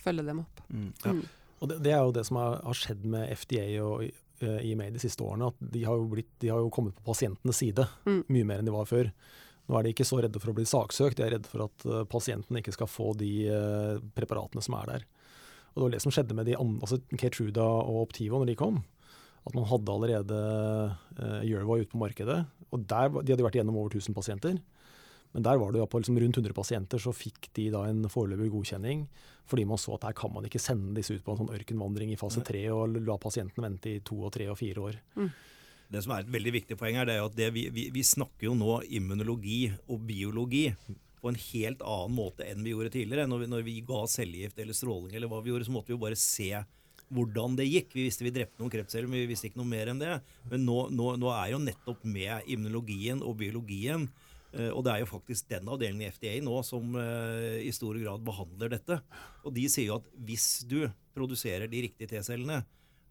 [0.00, 0.64] Følge dem opp.
[0.72, 0.90] Mm.
[1.04, 1.12] Ja.
[1.12, 1.22] Mm.
[1.62, 4.08] Og det, det er jo det som har, har skjedd med FDA og
[4.42, 5.48] uh, EMA de siste årene.
[5.52, 8.24] at De har jo, blitt, de har jo kommet på pasientenes side Mm.
[8.28, 9.10] mye mer enn de var før.
[9.68, 11.86] Nå er de ikke så redde for å bli saksøkt, de er redde for at
[11.86, 15.04] uh, pasientene ikke skal få de uh, preparatene som er der.
[15.72, 18.56] Og Det var det som skjedde med de andre, altså Keytruda og Optivo når de
[18.60, 18.82] kom.
[19.46, 20.36] At man hadde allerede
[21.42, 22.44] Yervoy ute på markedet.
[22.70, 24.60] og der, De hadde vært igjennom over 1000 pasienter.
[25.32, 28.04] Men der var det jo på liksom rundt 100 pasienter, så fikk de da en
[28.12, 29.06] foreløpig godkjenning.
[29.48, 32.12] Fordi man så at her kan man ikke sende disse ut på en sånn ørkenvandring
[32.12, 35.00] i fase tre og la pasientene vente i to og tre og fire år.
[35.92, 38.04] Det som er et veldig viktig poeng her, det er at det vi, vi, vi
[38.06, 40.68] snakker jo nå immunologi og biologi
[41.22, 43.28] på en helt annen måte enn vi gjorde tidligere.
[43.30, 45.96] Når vi, når vi ga cellegift eller stråling eller hva vi gjorde, så måtte vi
[45.96, 46.50] jo bare se
[47.12, 47.92] hvordan det gikk.
[47.94, 50.16] Vi visste vi drepte noen kreftceller, men vi visste ikke noe mer enn det.
[50.50, 54.21] Men nå, nå, nå er jo nettopp med immunologien og biologien eh,
[54.74, 58.24] og det er jo faktisk den avdelingen i FDA nå som eh, i stor grad
[58.26, 58.98] behandler dette.
[59.46, 60.82] Og de sier jo at hvis du
[61.16, 62.62] produserer de riktige T-cellene,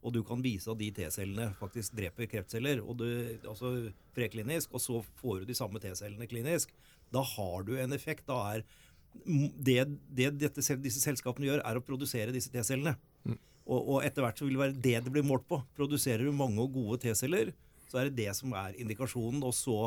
[0.01, 3.07] og du kan vise at de T-cellene faktisk dreper kreftceller, og du,
[3.45, 3.73] altså
[4.17, 6.73] preklinisk, og så får du de samme T-cellene klinisk,
[7.13, 8.25] da har du en effekt.
[8.29, 8.65] Da er
[9.13, 12.95] det, det dette, disse selskapene gjør, er å produsere disse T-cellene.
[13.27, 13.37] Mm.
[13.71, 15.61] Og, og, etter hvert så vil det være det det blir målt på.
[15.77, 17.53] Produserer du mange og gode T-celler,
[17.91, 19.43] så er det det som er indikasjonen.
[19.45, 19.77] Og så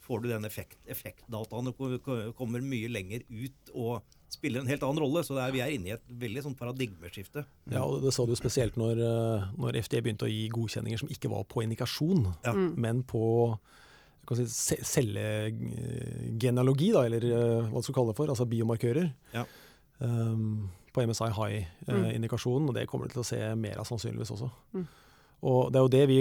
[0.00, 1.72] får du den effekt, effektdataene
[2.38, 5.20] kommer mye lenger ut og spiller en helt annen rolle.
[5.26, 7.40] Så er, vi er inne i et veldig sånn paradigmeskifte.
[7.72, 11.12] Ja, og Det så du spesielt når, eh, når FDA begynte å gi godkjenninger som
[11.12, 12.52] ikke var på indikasjon, ja.
[12.54, 12.72] Mm.
[12.80, 13.24] men på
[14.30, 19.06] si, cellegenealogi, da, eller uh, hva du skal kalle det for, altså biomarkører.
[19.34, 19.42] Ja.
[19.98, 22.70] Um, på MSI high-indikasjonen, mm.
[22.70, 24.48] og det kommer du til å se mer av sannsynligvis også.
[24.74, 24.86] Mm.
[25.50, 26.18] Og Det er jo det vi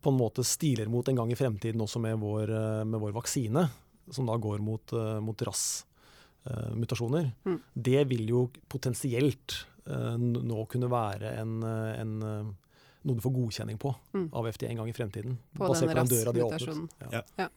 [0.00, 3.14] på en måte stiler mot en gang i fremtiden også med vår, uh, med vår
[3.16, 3.66] vaksine,
[4.10, 5.64] som da går mot, mot RAS
[6.50, 7.58] uh, mutasjoner, mm.
[7.72, 9.54] det vil jo potensielt
[9.88, 14.28] uh, nå kunne være en, eh, en noe du får godkjenning på mm.
[14.36, 15.38] av FD en gang i fremtiden.
[15.56, 17.00] På basert den på den døra de åpnet.
[17.12, 17.22] Ja.
[17.38, 17.48] Ja.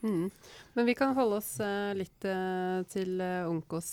[0.00, 0.30] Mm.
[0.74, 3.90] Men vi kan holde oss uh, litt uh, til uh, Onkos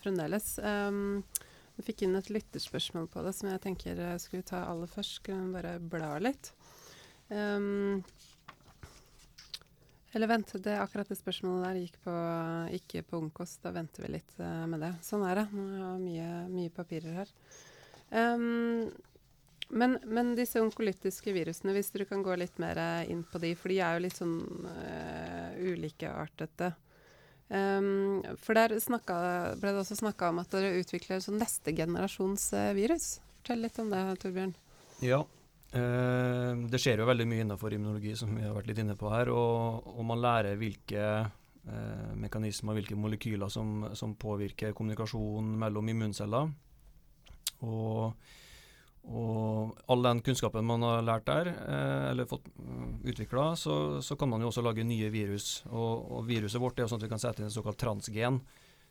[0.00, 0.52] fremdeles.
[0.62, 1.22] Um,
[1.76, 5.22] vi fikk inn et lytterspørsmål på det som jeg tenker skulle ta aller først.
[5.22, 6.52] Skal vi bare bla litt?
[7.30, 8.02] Um,
[10.12, 12.14] eller vent, det, akkurat det spørsmålet der gikk på,
[12.74, 13.58] ikke på Ungkos.
[13.62, 14.90] Da venter vi litt uh, med det.
[15.06, 15.46] Sånn er det.
[15.54, 17.32] Nå har mye, mye papirer her.
[18.10, 18.90] Um,
[19.70, 23.70] men, men, disse onkolytiske virusene, hvis dere kan gå litt mer inn på de, for
[23.70, 26.72] de er jo litt sånn uh, ulikeartete.
[27.50, 29.14] Um, for der snakka,
[29.62, 33.20] ble det også snakka om at dere utvikler sånn neste generasjons uh, virus.
[33.38, 34.56] Fortell litt om det, Torbjørn.
[35.06, 35.39] Ja, Eh,
[35.70, 39.30] det skjer jo veldig mye innenfor immunologi, som vi har vært litt inne på her.
[39.30, 41.04] Og, og man lærer hvilke
[41.68, 46.50] eh, mekanismer, hvilke molekyler som, som, påvirker kommunikasjon mellom immunceller.
[47.66, 48.30] Og,
[49.10, 54.16] og, all den kunnskapen man har lært der, eh, eller fått uh, utvikla, så, så,
[54.16, 55.60] kan man jo også lage nye virus.
[55.70, 58.42] Og, og viruset vårt er jo sånn at vi kan sette inn et såkalt transgen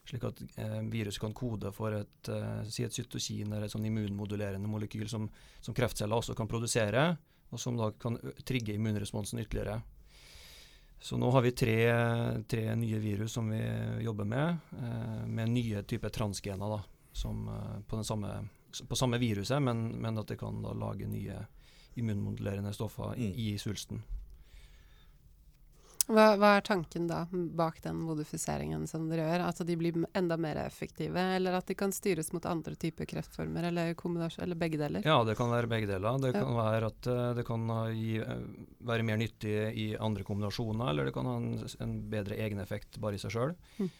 [0.10, 3.86] slik at eh, viruset kan kode for et, eh, si et cytokin eller et sånn
[3.86, 5.30] immunmodulerende molekyl som,
[5.62, 7.06] som, kreftceller også kan produsere,
[7.50, 9.80] og som da kan trigge immunresponsen ytterligere.
[11.02, 11.76] Så nå har vi tre,
[12.44, 13.62] tre nye virus som vi
[14.04, 16.82] jobber med, eh, med nye typer transgener da,
[17.14, 18.34] som, eh, på, samme,
[18.88, 21.46] på, samme, viruset, men, men, at det kan da lage nye
[21.96, 23.22] immunmodulerende stoffer mm.
[23.24, 24.04] i, i svulsten.
[26.10, 29.44] Hva, hva, er tanken da bak den modifiseringen som dere gjør?
[29.46, 33.68] At de blir enda mer effektive, eller at de kan styres mot andre typer kreftformer,
[33.70, 35.06] eller, eller begge deler?
[35.06, 36.18] Ja, det kan være begge deler.
[36.18, 36.42] Det ja.
[36.42, 38.42] kan være at uh, det kan gi, uh,
[38.90, 41.52] være mer nyttig i andre kombinasjoner, eller det kan ha en,
[41.86, 43.54] en bedre egeneffekt bare i seg sjøl.
[43.78, 43.92] Mm.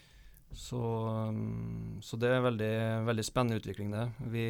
[0.50, 0.82] Så,
[1.30, 2.74] um, så, det er veldig,
[3.06, 4.08] veldig spennende utvikling, det.
[4.34, 4.48] Vi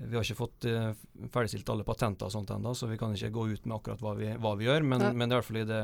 [0.00, 0.92] vi har ikke fått uh,
[1.32, 4.14] ferdigstilt alle patenter og sånt ennå, så vi kan ikke gå ut med akkurat hva
[4.16, 5.80] vi, hva vi gjør, men, men, det er i hvert fall det,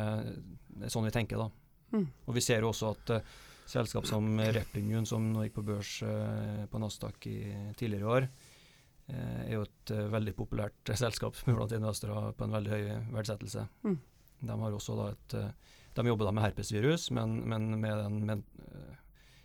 [0.80, 1.42] det er sånn vi tenker.
[1.42, 1.50] da.
[1.92, 2.06] Mm.
[2.24, 3.36] Og vi ser jo også at uh,
[3.68, 7.38] selskap som Replimmune, som nå gikk på børs uh, på Nasdaq i,
[7.76, 8.28] tidligere i år,
[9.06, 13.62] er jo et veldig populært selskap blant investorer på en veldig høy verdsettelse.
[13.86, 14.00] Mm.
[14.50, 15.36] De har også da et,
[15.94, 18.42] de jobber da med herpesvirus, men, men med den med,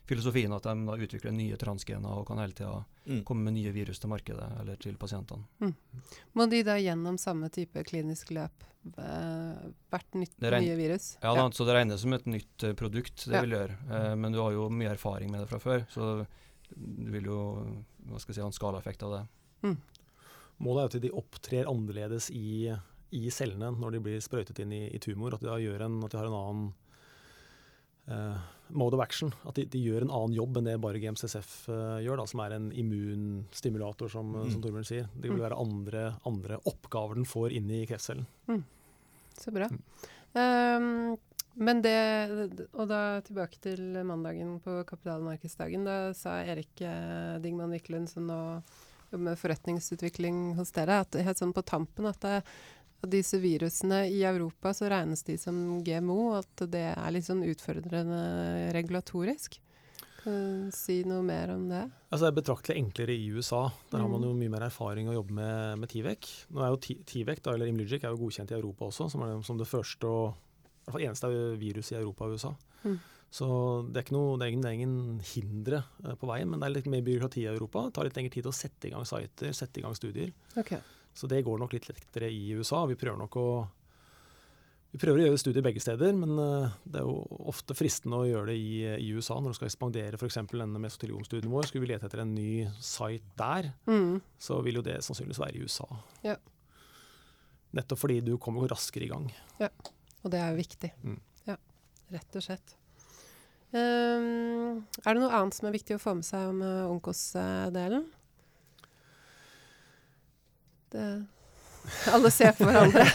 [0.10, 2.74] filosofien at de da utvikler nye transgener og kan hele tida
[3.06, 3.22] mm.
[3.28, 5.46] komme med nye virus til markedet eller til pasientene.
[5.62, 5.74] Mm.
[6.38, 8.66] Må de da gjennom samme type klinisk løp
[8.98, 11.14] eh, hvert nytt nye virus?
[11.22, 13.44] Ja, da, så det regnes som et nytt uh, produkt, det ja.
[13.46, 13.78] vil gjøre.
[13.88, 16.12] Eh, men du har jo mye erfaring med det fra før, så
[16.72, 17.40] du vil jo
[18.08, 19.24] hva skal jeg si, ha en skalaeffekt av det.
[19.68, 19.78] Mm.
[20.62, 22.72] Målet er jo at de opptrer annerledes i,
[23.14, 25.36] i, cellene når de blir sprøytet inn i, i tumor.
[25.36, 26.70] At de, en, at de har en annen
[28.74, 29.34] mode of action.
[29.48, 32.44] At de, de, gjør en annen jobb enn det bare GMCSF eh, gjør, da, som
[32.44, 34.54] er en immunstimulator, som, mm.
[34.54, 35.10] som Torbjørn sier.
[35.16, 35.44] Det vil mm.
[35.46, 38.28] være andre, andre, oppgaver den får inn i kreftcellen.
[38.50, 38.64] Mm.
[39.38, 39.68] Så bra.
[40.32, 41.18] Um,
[41.62, 41.98] men det,
[42.72, 45.88] og da tilbake til mandagen på kapitalmarkedsdagen.
[45.88, 48.42] Da sa Erik eh, Dingman Wiklund, som nå
[49.12, 52.38] jobber med forretningsutvikling hos dere, at helt sånn på tampen at det,
[53.02, 57.44] og disse virusene i Europa så regnes de som GMO, at det er litt sånn
[57.48, 58.22] utfordrende
[58.76, 59.58] regulatorisk.
[60.22, 60.36] Kan
[60.70, 61.82] du si noe mer om det?
[62.12, 63.64] Altså, det er betraktelig enklere i USA.
[63.90, 64.44] Der har man jo mm.
[64.44, 66.30] mye mer erfaring å jobbe med, med Tivec.
[66.54, 69.40] Nå er jo Tivek, da, eller Imlugic, er jo godkjent i Europa også, som, er,
[69.48, 72.54] som det første og i hvert fall eneste viruset i Europa og USA.
[72.84, 73.00] Mm.
[73.32, 73.48] Så
[73.88, 76.60] det er, ikke noe, det er ingen, det er ingen hindre eh, på veien, men
[76.60, 77.86] det er litt mer byråkrati i Europa.
[77.88, 80.34] Det tar litt lengre tid å sette i gang sider, sette i gang studier.
[80.60, 80.74] Ok.
[81.14, 82.86] Så det går nok litt lettere i USA.
[82.90, 83.48] Vi prøver nok å
[84.92, 88.26] vi prøver å gjøre studier begge steder, men eh, det er jo ofte fristende å
[88.28, 90.36] gjøre det i, i USA når du skal ekspandere f.eks.
[90.52, 91.70] denne mesoteliomstudien vår.
[91.70, 94.18] Skulle vi lete etter en ny site der, Mm.
[94.36, 95.88] så vil jo det sannsynligvis være i USA.
[96.28, 96.36] Ja.
[97.80, 99.30] Nettopp fordi du kommer raskere i gang.
[99.64, 99.70] Ja,
[100.26, 100.92] Og det er jo viktig.
[101.08, 101.22] Mm.
[101.48, 101.56] Ja,
[102.12, 102.76] rett og slett.
[103.72, 108.10] Um, er det noe annet som er viktig å få med seg om uh, Onkos-delen?
[110.92, 111.06] Det
[112.14, 113.06] Alle ser på hverandre.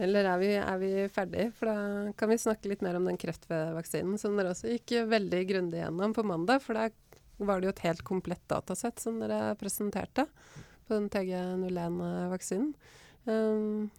[0.00, 1.50] Eller er vi, er vi ferdige?
[1.58, 5.42] For da kan vi snakke litt mer om den kreftvaksinen som dere også gikk veldig
[5.50, 6.62] grundig gjennom på mandag.
[6.64, 6.88] For da
[7.44, 10.24] var det jo et helt komplett datasett som dere presenterte
[10.86, 12.72] på den TG01-vaksinen.
[13.28, 13.90] Um,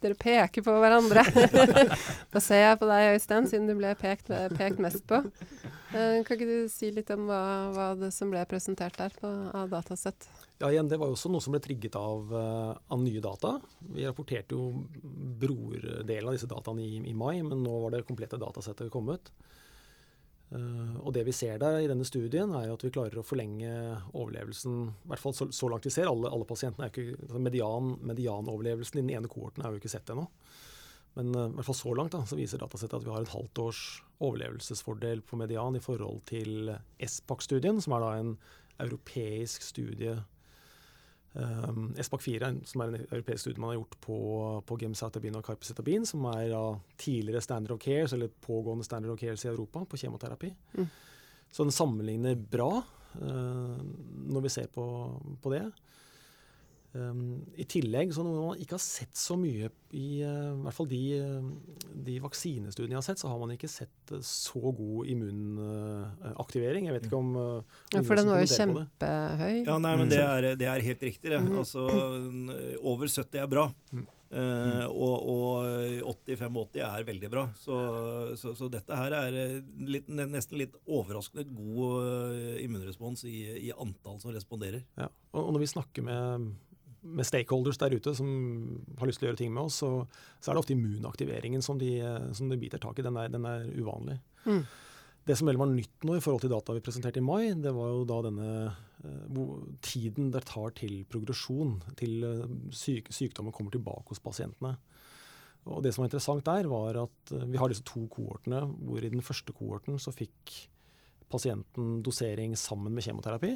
[0.00, 1.24] dere peker på hverandre.
[2.32, 5.20] da ser jeg på deg, Øystein, siden du ble pekt, pekt mest på.
[5.90, 7.42] Uh, kan ikke du si litt om hva,
[7.74, 10.30] hva det som ble presentert der på, av datasett?
[10.60, 13.54] Ja, igjen, Det var jo også noe som ble trigget av, eh, av nye data.
[13.80, 14.82] Vi rapporterte jo
[15.40, 19.32] brordelen av disse dataene i, i mai, men nå var det komplette datasettet kommet.
[20.50, 23.70] Eh, og det vi ser der i denne studien, er at vi klarer å forlenge
[24.10, 26.10] overlevelsen I hvert fall så, så langt vi ser.
[26.10, 29.92] Alle, alle pasientene er ikke, altså median, Medianoverlevelsen i den ene kohorten er jo ikke
[29.92, 30.26] sett ennå.
[31.18, 33.34] Men eh, i hvert fall så langt da, så viser datasettet at vi har et
[33.34, 33.84] halvt års
[34.20, 38.34] overlevelsesfordel på median i forhold til SPAC-studien, som er da en
[38.80, 40.18] europeisk studie
[41.32, 44.16] Um, SPAC4, som er en europeisk studie man har gjort på,
[44.66, 46.62] på gemcitabin og Carpacetabin som er da
[46.98, 50.50] tidligere standard of cares, eller pågående standard of cares i Europa, på kjemoterapi.
[50.74, 50.88] Mm.
[51.50, 52.72] Så den sammenligner bra
[53.22, 53.78] uh,
[54.26, 54.86] når vi ser på,
[55.42, 55.62] på det.
[56.92, 60.88] Um, I tillegg, så når man ikke har sett så mye i uh, hvert fall
[60.90, 65.06] de, uh, de vaksinestudiene jeg har sett, så har man ikke sett uh, så god
[65.12, 66.88] immunaktivering.
[66.88, 69.60] Jeg vet ikke om uh, Ja, for den var jo kjempehøy.
[69.66, 70.14] Ja, nei, men Mm.
[70.14, 71.30] det er, det er helt riktig.
[71.30, 71.38] Det.
[71.42, 71.58] Mhm.
[71.60, 71.84] Altså,
[72.82, 73.68] over 70 er bra.
[73.92, 74.06] Mm.
[74.30, 77.44] Eh, og, og 85-80 er veldig bra.
[77.58, 77.74] Så,
[78.38, 79.56] så, så dette her er eh,
[79.90, 84.84] litt, nesten litt overraskende god eh, immunrespons i, i antall som responderer.
[85.00, 85.08] Ja.
[85.34, 86.46] Og og når vi snakker med,
[87.02, 88.28] med stakeholders der ute som
[89.00, 89.90] har lyst til å gjøre ting med oss, så,
[90.40, 91.94] så er det ofte immunaktiveringen som de,
[92.36, 93.04] som de biter tak i.
[93.06, 94.18] Den er, den er uvanlig.
[94.44, 94.62] Mm.
[95.30, 97.72] Det som vel var nytt nå i forhold til data vi presenterte i mai, det
[97.76, 98.50] var jo da denne
[99.04, 99.40] eh,
[99.84, 104.74] tiden det tar til progresjon, til eh, syk, sykdommen kommer tilbake hos pasientene.
[105.68, 109.04] Og Det som var interessant der, var at eh, vi har disse to kohortene, hvor
[109.04, 110.56] i den første kohorten så fikk
[111.30, 113.54] pasienten dosering sammen med kjemoterapi.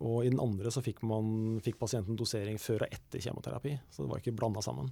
[0.00, 3.76] Og i den andre så fikk, man, fikk pasienten dosering før og etter kjemoterapi.
[3.94, 4.90] Så det var ikke blanda sammen.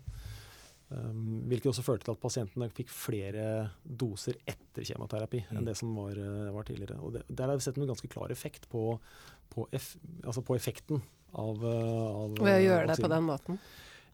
[0.93, 3.45] Um, hvilket også førte til at pasientene fikk flere
[3.83, 5.65] doser etter kjemoterapi enn Mm.
[5.65, 6.99] det som var, eh, var tidligere.
[7.01, 8.99] Og det, Der har vi sett en ganske klar effekt på,
[9.51, 11.01] på, eff, altså på effekten
[11.35, 13.59] av, eh, av Ved å gjøre det på den måten.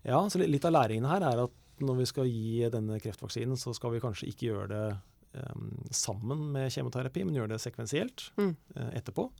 [0.05, 3.75] Ja, så litt av læringen her er at når vi skal gi denne kreftvaksinen, så
[3.75, 4.99] skal vi kanskje ikke gjøre det
[5.35, 8.57] um, sammen med kjemoterapi, men gjøre det sekvensielt Mm.
[8.77, 9.31] uh, etterpå.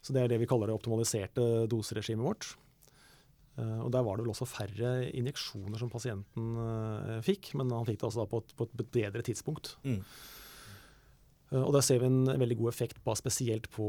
[0.00, 2.50] Så det er det vi kaller det optimaliserte doseregimet vårt.
[3.60, 7.88] Eh, og Der var det vel også færre injeksjoner som pasienten eh, fikk, men han
[7.88, 9.74] fikk det altså på et, på et bedre tidspunkt.
[9.84, 10.00] Mm.
[11.50, 13.88] Eh, og Der ser vi en veldig god effekt på, spesielt på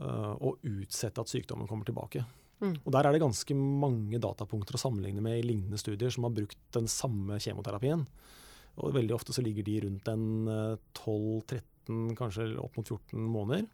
[0.00, 2.24] eh, å utsette at sykdommen kommer tilbake.
[2.62, 2.76] Mm.
[2.84, 6.34] Og Der er det ganske mange datapunkter å sammenligne med i lignende studier som har
[6.34, 8.06] brukt den samme kjemoterapien.
[8.80, 13.66] Og Veldig ofte så ligger de rundt en eh, 12-13, kanskje opp mot 14 måneder.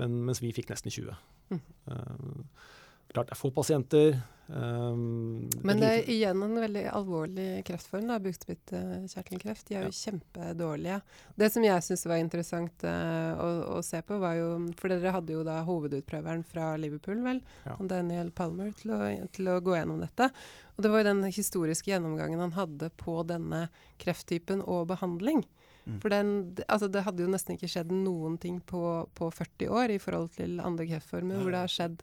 [0.00, 1.14] Men, mens vi fikk nesten 20.
[1.52, 1.60] Mm.
[1.90, 2.72] Uh,
[3.12, 4.18] klart det er få pasienter.
[4.46, 9.66] Um, Men det er igjen en veldig alvorlig kreftform, da, bukspyttkjertelkreft.
[9.66, 11.00] De er jo kjempedårlige.
[11.34, 15.14] Det som jeg syns var interessant uh, å, å se på, var jo For dere
[15.16, 17.78] hadde jo da hovedutprøveren fra Liverpool, vel, Ja.
[17.96, 19.00] Daniel Palmer, til å,
[19.34, 20.30] til å gå gjennom dette.
[20.76, 23.66] Og det var jo den historiske gjennomgangen han hadde på denne
[24.02, 25.42] krefttypen og behandling.
[25.86, 25.98] Mm.
[26.02, 26.30] For den,
[26.66, 28.82] altså det hadde jo nesten ikke skjedd noen ting på,
[29.16, 32.00] på 40 år i forhold til andre kreftformer, hvor det har skjedd,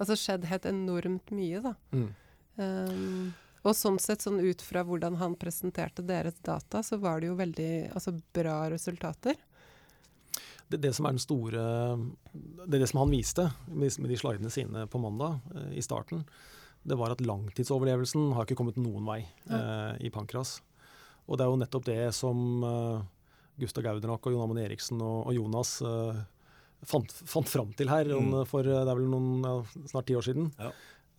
[0.00, 1.74] altså skjedd helt enormt mye, da.
[1.92, 2.06] Mm.
[2.56, 3.34] Um,
[3.66, 7.38] og sånn sett, sånn ut fra hvordan han presenterte deres data, så var det jo
[7.38, 9.36] veldig altså, bra resultater.
[10.68, 11.64] det, det som er den store
[12.66, 15.82] Det er det som han viste med, med de slidene sine på mandag eh, i
[15.82, 16.24] starten,
[16.86, 20.60] det var at langtidsoverlevelsen har ikke kommet noen vei eh, i pankras.
[21.26, 23.04] Og det er jo nettopp det som eh,
[23.58, 26.20] Gustav Gaudernak og Jon Amund Eriksen og, og Jonas eh,
[26.86, 28.44] fant, fant fram til her om, Mm.
[28.46, 30.52] for eh, det er vel noen, ja, snart ti år siden.
[30.60, 30.70] Ja.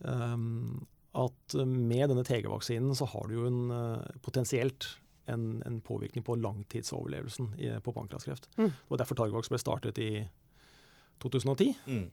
[0.07, 0.85] Um,
[1.17, 4.85] at med denne TG-vaksinen så har du jo en, eh, potensielt
[5.27, 8.47] en, en påvirkning på langtidsoverlevelsen i, på pankraskreft.
[8.55, 8.69] Mm.
[8.69, 10.11] Det var derfor Targovax ble startet i
[11.19, 11.73] 2010.
[11.89, 12.05] Mm.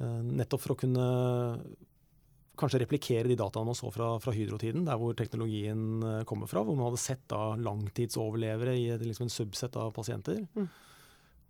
[0.00, 1.04] Uh, nettopp for å kunne
[2.60, 6.62] kanskje replikere de dataene man så fra, fra Hydro-tiden, der hvor teknologien eh, kommer fra,
[6.64, 10.42] hvor man hadde sett da langtidsoverlevere i et- liksom en subsett av pasienter.
[10.54, 10.68] Mm.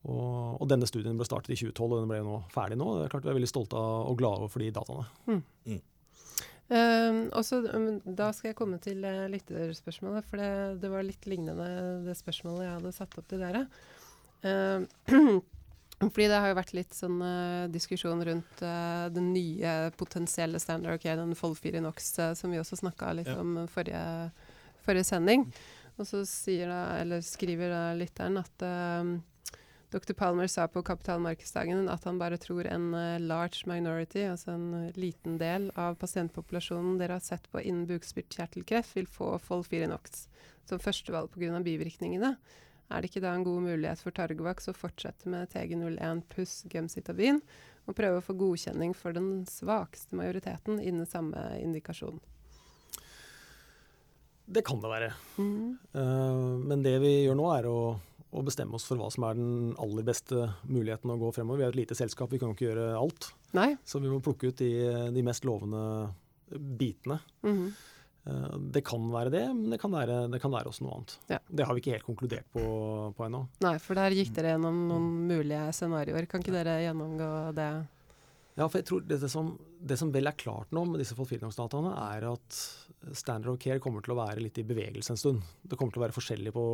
[0.04, 2.90] Og, og denne studien ble startet i 2012, og den ble jo nå ferdig nå.
[2.98, 5.06] Det er klart Vi er veldig stolte av og glade for de dataene.
[5.64, 5.80] Mm.
[7.32, 10.50] og så, um, da skal jeg komme til uh, lytterspørsmålet, for det,
[10.82, 11.68] det var litt lignende
[12.04, 13.66] det spørsmålet jeg hadde satt opp til dere.
[14.44, 14.88] Um,
[16.10, 20.98] fordi det har jo vært litt sånn uh, diskusjon rundt uh, den nye potensielle standard,
[20.98, 23.38] ok, den Fold4 Nox, uh, som vi også snakka litt Ja.
[23.40, 24.30] om forrige,
[24.84, 25.46] forrige sending.
[25.96, 26.24] Og så
[26.66, 28.64] da, eller skriver da lytteren at
[29.94, 30.12] Dr.
[30.12, 34.96] Palmer sa på kapitalmarkedsdagen at han bare tror en eh, large minority, altså en eh,
[34.98, 40.26] liten del av pasientpopulasjonen dere har sett på innen bukspyttkjertelkreft, vil få Fold4 Nox
[40.66, 41.62] som førstevalg pga.
[41.62, 42.34] bivirkningene.
[42.92, 47.40] Er det ikke da en god mulighet for Targovax å fortsette med TG01 pluss gemcitabin,
[47.84, 52.20] og prøve å få godkjenning for den svakeste majoriteten innen samme indikasjon?
[54.44, 55.12] Det kan det være.
[55.40, 55.76] Mm.
[55.96, 59.38] Uh, men det vi gjør nå, er å, å bestemme oss for hva som er
[59.38, 61.62] den aller beste muligheten å gå fremover.
[61.62, 63.30] Vi er et lite selskap, vi kan ikke gjøre alt.
[63.56, 63.70] Nei?
[63.88, 64.70] Så vi må plukke ut de,
[65.14, 66.12] de mest lovende
[66.52, 67.20] bitene.
[67.46, 67.66] Mhm.
[67.72, 67.90] Eh,
[68.24, 71.16] Det kan være det, men det kan være, det kan være også noe annet.
[71.28, 71.38] Ja.
[71.44, 72.62] Det har vi ikke helt konkludert på,
[73.16, 73.42] på ennå.
[73.66, 76.28] Nei, for der gikk dere gjennom noen mulige scenarioer.
[76.30, 77.68] Kan ikke dere gjennomgå det?
[78.54, 81.16] Ja, for jeg tror det, det, som, det som vel er klart nå med disse
[81.18, 82.58] Folfirinox-dataene, er at
[83.12, 85.48] standard of care kommer til å være litt i bevegelse en stund.
[85.60, 86.66] Det kommer til å være forskjellig på,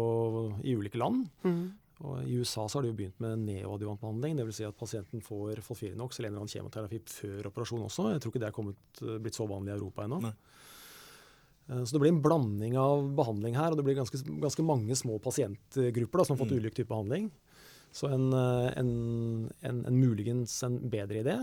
[0.63, 1.25] i ulike land.
[1.43, 1.63] Mm.
[2.01, 4.39] Og I USA så har de jo begynt med neoadjuvantbehandling.
[4.39, 4.61] Dvs.
[4.61, 8.07] Si at pasienten får Folfirinox eller en eller annen kjemoterapi før operasjon også.
[8.15, 10.21] Jeg tror ikke det er kommet, blitt så vanlig i Europa ennå.
[10.25, 10.37] Nei.
[11.71, 14.97] Eh, Så det blir en blanding av behandling her, og det blir ganske, ganske mange
[14.99, 16.59] små pasientgrupper da, som har fått Mm.
[16.65, 17.31] ulik type behandling.
[17.93, 21.37] Så en, eh, en, en, en muligens en bedre idé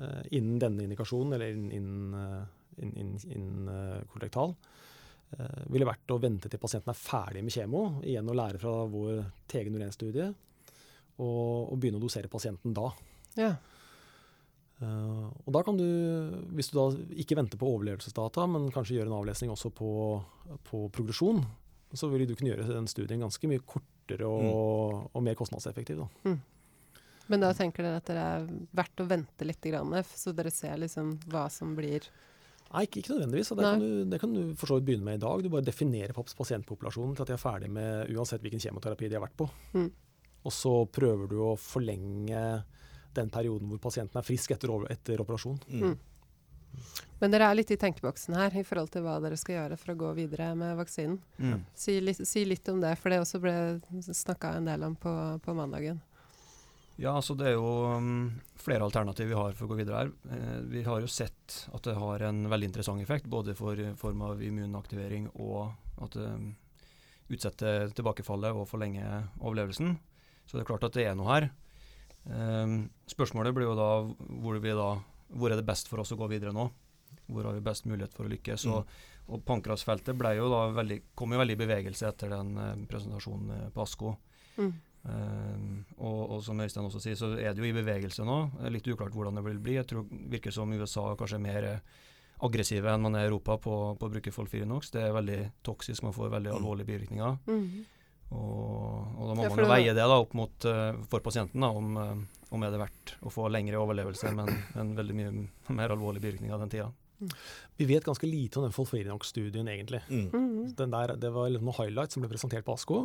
[0.00, 2.46] eh, innen denne indikasjonen, eller innen,
[2.82, 4.54] innen eh, kolorektal,
[5.38, 8.74] eh, ville vært å vente til pasienten er ferdig med kjemo, igjen å lære fra
[8.90, 10.34] vår TG01-studie,
[11.18, 12.88] og, og begynne å dosere pasienten da.
[13.38, 13.52] Ja.
[14.82, 15.86] Eh, og da kan du,
[16.56, 16.88] hvis du da
[17.22, 19.92] ikke venter på overlevelsesdata, men kanskje gjør en avlesning også på,
[20.66, 21.44] på progresjon,
[21.94, 26.02] så vil du kunne gjøre den studien ganske mye kortere og, og mer kostnadseffektiv.
[26.02, 26.34] Da.
[27.30, 29.68] Men da tenker dere at det er verdt å vente litt,
[30.10, 32.08] så dere ser liksom hva som blir
[32.74, 33.50] Nei, ikke, ikke nødvendigvis.
[33.54, 35.42] Det kan, du, det kan du for så vidt begynne med i dag.
[35.44, 39.22] Du bare definerer pasientpopulasjonen til at de er ferdig med uansett hvilken kjemoterapi de har
[39.22, 39.46] vært på.
[39.76, 39.84] Mm.
[40.42, 42.40] Og så prøver du å forlenge
[43.16, 45.60] den perioden hvor pasienten er frisk etter, etter operasjon.
[45.68, 45.94] Mm.
[47.20, 49.94] Men dere er litt i tenkeboksen her i forhold til hva dere skal gjøre for
[49.94, 51.20] å gå videre med vaksinen.
[51.38, 51.60] Mm.
[51.78, 53.54] Si litt, si litt om det, for det også ble
[54.04, 56.02] snakka en del om på, på mandagen.
[56.96, 58.28] Ja, altså det er jo um,
[58.60, 60.12] flere alternativ vi har for å gå videre her.
[60.30, 64.22] Eh, vi har jo sett at det har en veldig interessant effekt, både for form
[64.28, 65.72] av immunaktivering og
[66.04, 66.52] at det um,
[67.34, 69.96] utsetter tilbakefallet og forlenger overlevelsen.
[70.44, 71.48] Så det er klart at det er noe her.
[72.24, 72.76] Um,
[73.10, 73.88] spørsmålet blir jo da
[74.40, 74.94] hvor, vi da
[75.34, 76.70] hvor er det best for oss å gå videre nå?
[77.26, 78.64] Hvor har vi best mulighet for å lykkes?
[78.64, 78.72] Mm.
[78.74, 78.96] Og,
[79.34, 83.52] og pankrasfeltet ble jo da veldig, kom jo veldig i bevegelse etter den eh, presentasjonen
[83.56, 84.14] eh, på ASKO.
[84.58, 84.72] Mm.
[85.04, 88.38] Um, og, og som Øystein også sier, så er det jo i bevegelse nå.
[88.72, 89.76] Litt uklart hvordan det vil bli.
[89.76, 91.82] Jeg tror det virker som USA kanskje er mer eh,
[92.44, 94.92] aggressive enn man er i Europa på, på å bruke Folfirinox.
[94.96, 96.56] Det er veldig toksisk, man får veldig Mm.
[96.60, 97.36] alvorlige bivirkninger.
[97.48, 97.84] Mhm.
[98.34, 101.62] Og, og da må Ja, man jo veie det da opp mot uh, for pasienten,
[101.64, 105.32] da, om, uh, om er det verdt å få lengre overlevelse, men, men veldig mye
[105.78, 106.90] mer alvorlig bivirkning av den tida.
[107.78, 110.02] Vi vet ganske lite om den Folfirinox-studien egentlig.
[110.10, 110.74] Mm.
[110.76, 113.04] Den der, det var liksom noen highlights som ble presentert på ASKO.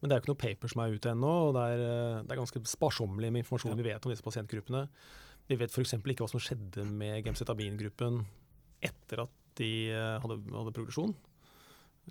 [0.00, 2.16] Men det er jo ikke noe paper som er ute ennå, og det er, eh,
[2.26, 3.78] det er ganske sparsommelig med informasjon Ja.
[3.78, 4.82] vi vet om disse pasientgruppene.
[5.48, 5.94] Vi vet f.eks.
[5.94, 8.26] ikke hva som skjedde med gemcetabin-gruppen
[8.84, 9.70] etter at de
[10.20, 11.14] hadde, hadde progresjon.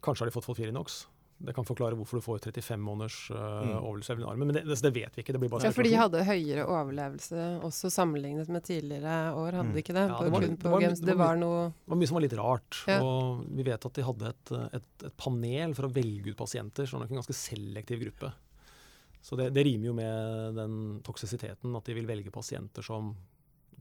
[0.01, 1.03] Kanskje har de fått Folfirinox.
[1.38, 3.71] Det kan forklare hvorfor du får 35 måneders uh, Mm.
[3.83, 5.33] overlevelse i armen, men det, det, det vet vi ikke.
[5.36, 9.67] Det blir bare Ja, for de hadde høyere overlevelse også sammenlignet med tidligere år, hadde
[9.67, 9.73] Mm.
[9.75, 10.05] de ikke det?
[10.07, 12.21] Ja, det var- det var- det Det var var noe Det var mye som var
[12.21, 12.83] litt rart.
[12.88, 13.01] Ja.
[13.03, 16.86] Og vi vet at de hadde et, et, et panel for å velge ut pasienter,
[16.88, 18.31] så det er nok en ganske selektiv gruppe.
[19.21, 23.15] Så det, det rimer jo med den toksisiteten, at de vil velge pasienter som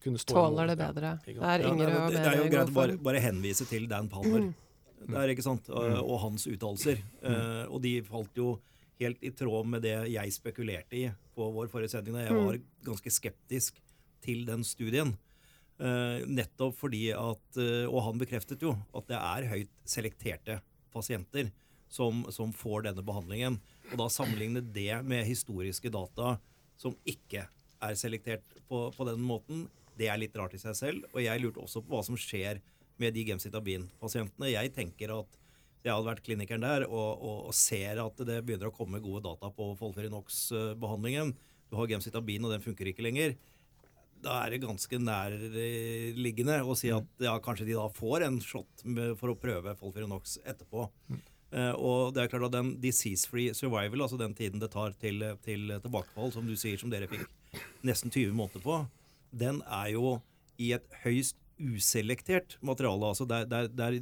[0.02, 1.20] kunne stå tåler det bedre.
[1.28, 1.34] Ja.
[1.38, 1.54] bedre.
[1.54, 2.24] Er yngre det, og bedre.
[2.24, 4.54] det er jo greit å bare, bare henvise til Dan Palmer Mm.
[5.12, 5.68] der, ikke sant?
[5.70, 6.02] Og, Mm.
[6.04, 6.98] og hans uttalelser.
[7.22, 8.60] Eh, og de falt jo
[9.00, 12.14] helt i tråd med det jeg spekulerte i på vår forrige sending.
[12.14, 12.46] da Jeg Mm.
[12.46, 13.74] var ganske skeptisk
[14.22, 15.16] til den studien.
[15.80, 20.60] Eh, nettopp fordi at eh, Og han bekreftet jo at det er høyt selekterte
[20.94, 21.50] pasienter
[21.88, 23.60] som, som får denne behandlingen.
[23.92, 26.38] Og da sammenligne det med historiske data
[26.76, 27.46] som ikke
[27.82, 31.04] er selektert på, på den måten, det er litt rart i seg selv.
[31.12, 32.60] Og jeg lurte også på hva som skjer
[33.00, 34.52] med de gemcitabin-pasientene.
[34.52, 35.40] Jeg tenker at
[35.84, 39.24] jeg hadde vært klinikeren der og, og, og, ser at det begynner å komme gode
[39.26, 41.34] data på Folferinox-behandlingen.
[41.68, 43.34] Du har gemcitabin, og den funker ikke lenger.
[44.24, 48.86] Da er det ganske nærliggende å si at ja, kanskje de da får en shot
[49.20, 50.88] for å prøve Folferinox etterpå.
[51.12, 51.22] Mm.
[51.54, 55.20] Uh, og det er klart at den disease-free survival, altså den tiden det tar til,
[55.44, 57.28] til, tilbakefall, som du sier, som dere fikk
[57.86, 58.80] nesten 20 måneder på,
[59.30, 60.16] den er jo
[60.58, 63.06] i et høyst uselektert materiale.
[63.06, 63.98] altså der, der, der,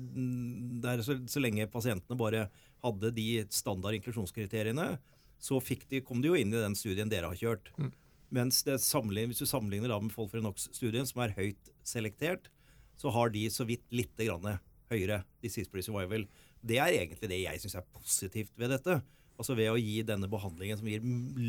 [0.82, 2.46] der så, så, lenge pasientene bare
[2.82, 4.96] hadde de standard inklusjonskriteriene,
[5.42, 5.58] så
[5.90, 7.72] de, kom de jo inn i den studien dere har kjørt.
[7.76, 7.92] Mm.
[8.32, 12.48] Mens hvis du sammenligner da med Folfrenox-studien, som er høyt selektert,
[12.96, 14.58] så har de så vidt litt grann
[14.92, 16.24] høyere disease free survival.
[16.62, 19.00] Det er egentlig det jeg syns er positivt ved dette.
[19.40, 21.04] Altså Ved å gi denne behandlingen som gir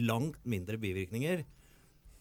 [0.07, 1.43] langt mindre bivirkninger,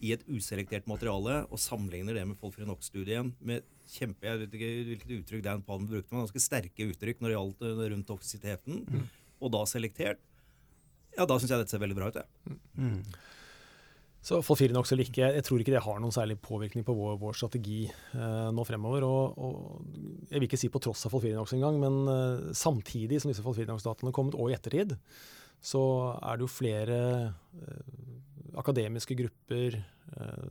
[0.03, 5.15] i et uselektert materiale og sammenligner det med Folfrenox-studien med kjempe, jeg vet ikke hvilket
[5.21, 9.05] uttrykk Dan Palm brukte, men ganske sterke uttrykk når det gjaldt eh, rundt toksisiteten, mm.
[9.43, 10.23] og da selektert,
[11.13, 12.19] ja, da syns jeg dette ser veldig bra ut.
[12.19, 12.57] Ja.
[12.81, 12.99] Mm.
[14.23, 17.35] Så Folfirinox eller ikke, jeg tror ikke det har noen særlig påvirkning på vår, vår
[17.35, 19.03] strategi eh, nå fremover.
[19.03, 19.89] Og, og,
[20.31, 24.13] jeg vil ikke si på tross av Folfirinox engang, men eh, samtidig som disse Folfirinox-dataene
[24.13, 24.95] har kommet, og i ettertid,
[25.63, 25.83] så
[26.23, 28.13] er det jo flere eh,
[28.59, 29.85] akademiske grupper,
[30.17, 30.47] uh,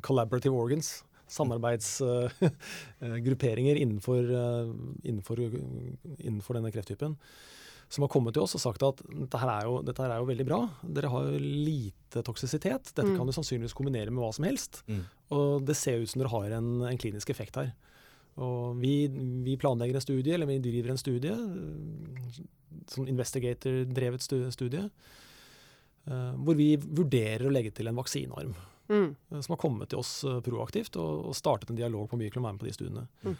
[0.00, 5.40] collaborative organs, samarbeidsgrupperinger uh, innenfor, uh, innenfor,
[6.18, 7.16] innenfor, denne krefttypen,
[7.90, 10.18] som har kommet til oss og sagt at dette her er jo, dette her er
[10.22, 10.60] jo veldig bra.
[10.98, 12.84] Dere har lite toksisitet.
[12.92, 13.16] Dette mm.
[13.18, 14.72] kan du sannsynligvis kombinere med hva som helst.
[14.86, 15.02] Mm.
[15.34, 17.68] Og det ser ut som dere har en, en klinisk effekt her.
[18.40, 18.94] Og vi,
[19.42, 21.34] vi, planlegger en studie, eller vi driver en studie,
[22.94, 24.22] sånn investigator-drevet
[24.54, 24.90] studie, Eh,
[26.06, 28.54] hvor vi vurderer å legge til en vaksinearm.
[28.90, 29.16] Mm.
[29.30, 32.56] Eh, som har kommet til oss eh, proaktivt og, startet en dialog på Myklum være
[32.56, 33.06] med på de studiene.
[33.22, 33.36] Mm.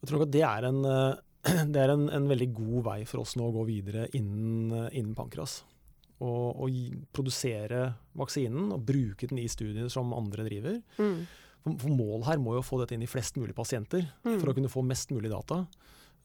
[0.00, 0.80] Jeg tror nok at det er, en,
[1.74, 5.14] det er en, en, veldig god vei for oss nå å gå videre innen, innen
[5.18, 5.60] pankras.
[6.18, 6.78] Og, og
[7.14, 10.80] produsere vaksinen og bruke den i studier som andre driver.
[10.98, 11.20] Mm.
[11.62, 14.40] For, for Målet her må jo få dette inn i flest mulig pasienter mm.
[14.40, 15.62] for å kunne få mest mulig data.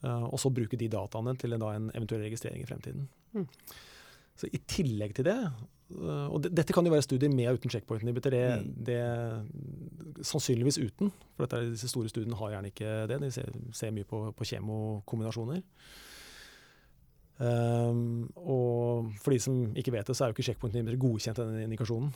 [0.04, 3.06] Og så bruke de dataene til en, en eventuell registrering i fremtiden.
[3.38, 3.46] Mm.
[4.40, 7.74] Så I tillegg til det øh, og Dette kan jo være studier med og uten
[7.74, 8.34] checkpoint-inhibitor.
[8.34, 8.72] Det, mm.
[8.88, 13.20] det, sannsynligvis uten, for dette, disse store studiene har gjerne ikke det.
[13.22, 15.62] De ser, ser mye på, på kjemokombinasjoner.
[17.44, 21.64] Um, og for de som ikke vet det, så er jo ikke checkpoint-inhibitor godkjent denne
[21.66, 22.12] indikasjonen.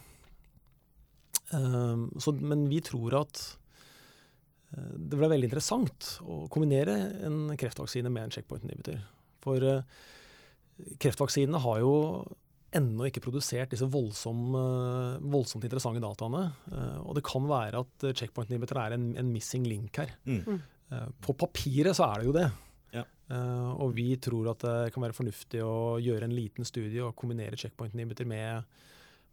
[1.54, 3.42] Um, så, men vi tror at
[4.76, 6.96] uh, det ble veldig interessant å kombinere
[7.28, 9.02] en kreftvaksine med en checkpoint-inhibitor.
[9.44, 9.82] For uh,
[11.02, 11.94] Kreftvaksinene har jo
[12.76, 14.62] ennå ikke produsert disse voldsomme,
[15.32, 16.44] voldsomt interessante dataene.
[16.72, 20.14] Eh, og det kan være at checkpoint inhibitor er en, en missing link her.
[20.28, 20.42] Mm.
[20.44, 20.64] mm.
[20.88, 22.48] Eh, på papiret så er det jo det.
[22.96, 23.04] Ja.
[23.84, 27.60] Og vi tror at det kan være fornuftig å gjøre en liten studie og kombinere
[27.60, 28.64] checkpoint inhibitor med,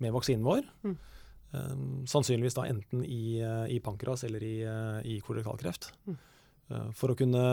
[0.03, 0.67] med vaksinen vår.
[0.83, 0.97] Mm.
[2.11, 3.39] Sannsynligvis da enten i,
[3.71, 4.57] i pankras eller i,
[5.15, 5.93] i kolorektalkreft.
[6.11, 6.19] Mm.
[6.99, 7.45] for å kunne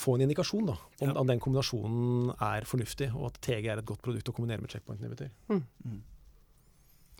[0.00, 1.24] få en indikasjon da, om ja.
[1.30, 5.02] den kombinasjonen er fornuftig, og at TG er et godt produkt å kombinere med checkpoint
[5.02, 5.32] inhibitor.
[5.50, 5.64] Mm.
[5.86, 6.04] Mm.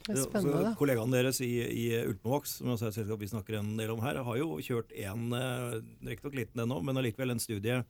[0.06, 0.62] Det er spennende.
[0.68, 4.02] Så, kollegaene deres i, i Ultimovax, som er et selskap vi snakker en del om
[4.04, 7.80] her, har jo kjørt en, eh, riktignok liten ennå, men allikevel en studie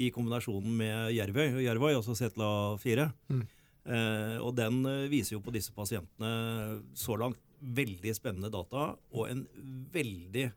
[0.00, 3.06] i kombinasjonen med Jervøy, Jervøy altså Setla 4.
[3.30, 3.44] Mm.
[3.90, 9.28] Eh, og den eh, viser jo på disse pasientene så langt veldig spennende data og
[9.28, 9.44] en
[9.92, 10.48] veldig,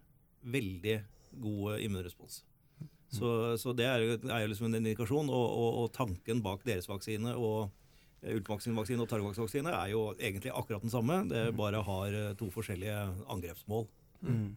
[0.54, 0.98] veldig
[1.44, 2.42] god immunrespons.
[3.14, 3.30] Så,
[3.62, 5.30] så det er jo, er jo liksom en indikasjon.
[5.30, 7.70] Og, og, og, tanken bak deres vaksine og
[8.24, 11.22] eh, ultvaksinvaksine og targovaksvaksine er jo egentlig akkurat den samme.
[11.30, 11.60] Det mm.
[11.60, 13.00] bare har eh, to forskjellige
[13.34, 13.88] angrepsmål.
[14.24, 14.50] Mm.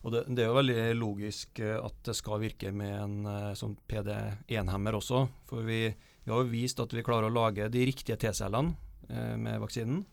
[0.00, 3.18] Og det, det, er jo veldig logisk eh, at det skal virke med en
[3.58, 5.26] sånn PD1-hemmer også.
[5.50, 8.76] For vi, vi, har jo vist at vi klarer å lage de riktige T-cellene
[9.10, 10.04] eh, med vaksinen.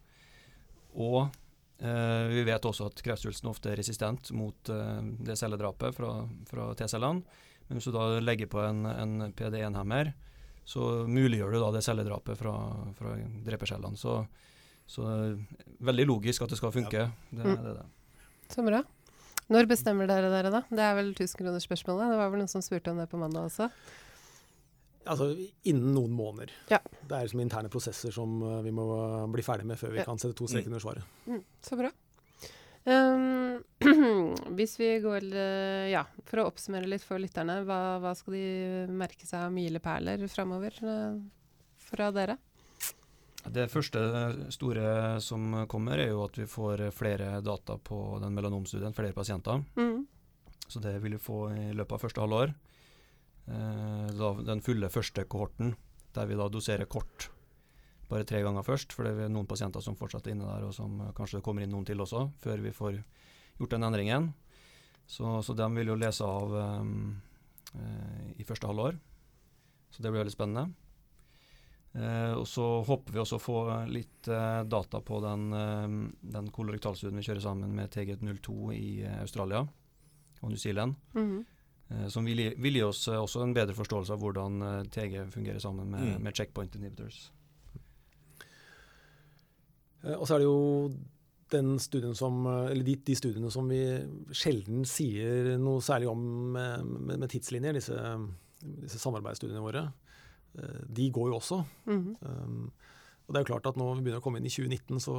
[0.98, 1.28] Og
[1.80, 6.14] eh, vi vet også at kreftsvulsten ofte er resistent mot eh, det celledrapet fra,
[6.50, 7.46] fra T-cellene.
[7.68, 10.14] Men hvis du da legger på en, en PD1-hemmer,
[10.68, 12.54] så muliggjør du da det celledrapet fra,
[12.98, 13.14] fra
[13.46, 14.00] drepercellene.
[14.00, 14.20] Så,
[14.88, 15.08] så
[15.88, 17.08] veldig logisk at det skal funke.
[17.08, 17.12] Ja.
[17.32, 17.62] Det, mm.
[17.64, 18.26] det, det.
[18.52, 18.82] Så bra.
[19.48, 20.66] Når bestemmer dere dere, da?
[20.68, 22.12] Det er vel 1000-kronersspørsmålet.
[22.12, 23.70] Det var vel noen som spurte om det på mandag også?
[25.08, 25.30] Altså
[25.64, 26.52] innen noen måneder.
[26.68, 26.82] Ja.
[26.84, 28.88] Det er liksom interne prosesser som uh, vi må
[29.32, 30.08] bli ferdig med før vi ja.
[30.08, 31.08] kan sette to streker under svaret.
[31.32, 31.94] Mm, så bra.
[32.88, 33.60] Um,
[34.56, 38.46] hvis vi går eh, Ja, for å oppsummere litt for lytterne, hva, hva skal de
[38.88, 41.18] merke seg av milepæler framover uh,
[41.90, 42.38] fra dere?
[43.48, 44.00] Det første
[44.52, 49.62] store som kommer, er jo at vi får flere data på den melanomstudien, flere pasienter.
[49.80, 50.02] Mm.
[50.68, 52.52] Så det vil vi få i løpet av første halvår.
[53.48, 55.76] Eh, den fulle første kohorten,
[56.16, 57.30] der vi da doserer kort
[58.08, 58.96] bare tre ganger først.
[58.96, 61.64] For det er noen pasienter som fortsatt er inne der, og som kanskje kanskje kommer
[61.64, 63.02] inn noen til også, før vi får
[63.60, 64.34] gjort den endringen.
[65.08, 66.52] Så, så de vil jo lese av
[66.82, 67.16] um,
[67.76, 68.98] uh, i første halvår.
[69.92, 70.68] Så det blir veldig spennende.
[71.98, 75.48] Uh, og så håper vi også å få litt uh, data på den,
[76.22, 81.00] den kolorektalstudien vi kjører sammen med TG02 i Australia og New Zealand.
[81.18, 81.46] Mm.
[82.12, 84.60] som vil, vil, gi oss også en bedre forståelse av hvordan
[84.92, 86.24] TG fungerer sammen med, mm.
[86.24, 87.30] med checkpoint inhibitors.
[90.18, 90.92] Og så er det jo
[91.52, 93.80] den studien som, eller de, de, studiene som vi
[94.36, 96.26] sjelden sier noe særlig om
[96.56, 97.96] med, med, med tidslinjer, disse,
[98.84, 99.86] disse, samarbeidsstudiene våre,
[100.60, 101.62] eh, de går jo også.
[101.88, 102.06] Mm.
[102.20, 102.60] Um,
[103.28, 105.16] og det er jo klart at Når vi begynner å komme inn i 2019, så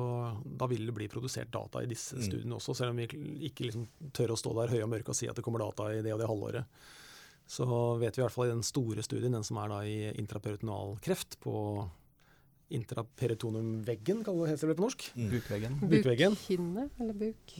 [0.60, 2.24] da vil det bli produsert data i disse mm.
[2.24, 3.08] studiene også, selv om vi
[3.50, 3.84] ikke liksom
[4.16, 6.14] tør å stå der høye og mørke og si at det kommer data i det
[6.14, 6.80] og det halvåret.
[7.48, 7.64] Så
[8.00, 10.98] vet vi i hvert fall i den store studien, den som er da i intraperitoneal
[11.04, 11.54] kreft på
[12.68, 15.04] intraperitonumveggen, heter det på norsk.
[15.16, 15.28] Mm.
[15.32, 15.76] Bukveggen.
[15.80, 16.34] Bukveggen.
[16.36, 17.54] Bukhinne, eller buk?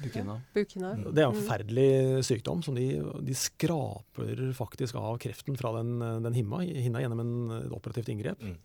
[0.00, 0.36] Bukhinna.
[0.54, 0.92] Bukhinna.
[0.96, 1.10] Mm.
[1.14, 2.62] Det er en forferdelig sykdom.
[2.62, 2.86] som de,
[3.20, 8.40] de, skraper faktisk av kreften fra den, den himma, hinna gjennom en, et operativt inngrep.
[8.40, 8.56] Mm.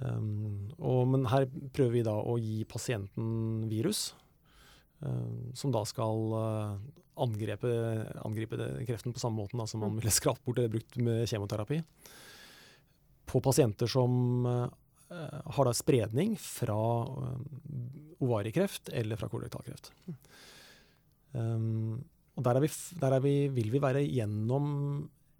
[0.00, 1.46] Um, og, men her
[1.76, 4.14] prøver vi da å gi pasienten virus,
[5.04, 6.80] um, som da skal uh,
[7.20, 7.68] angripe,
[8.24, 8.56] angripe
[8.88, 10.00] kreften på samme måten da, som man mm.
[10.00, 11.82] ville skrapt bort eller brukt med kjemoterapi.
[13.28, 14.68] På pasienter som Eh,
[15.56, 17.40] har da spredning fra eh,
[18.22, 19.92] ovariekreft eller fra kolorektalkreft.
[21.32, 22.02] Um,
[22.36, 24.66] og der, er vi, der er vi, vil vi være gjennom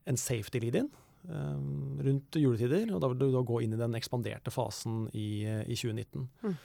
[0.09, 0.89] en safety lead-in
[1.29, 2.89] um, rundt juletider.
[2.93, 6.29] og Da vil du da gå inn i den ekspanderte fasen i, i 2019.
[6.43, 6.57] Mm.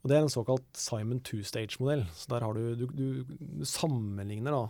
[0.00, 2.06] Og Det er en såkalt Simon two-stage-modell.
[2.16, 4.62] Så der har du, du, du, du sammenligner da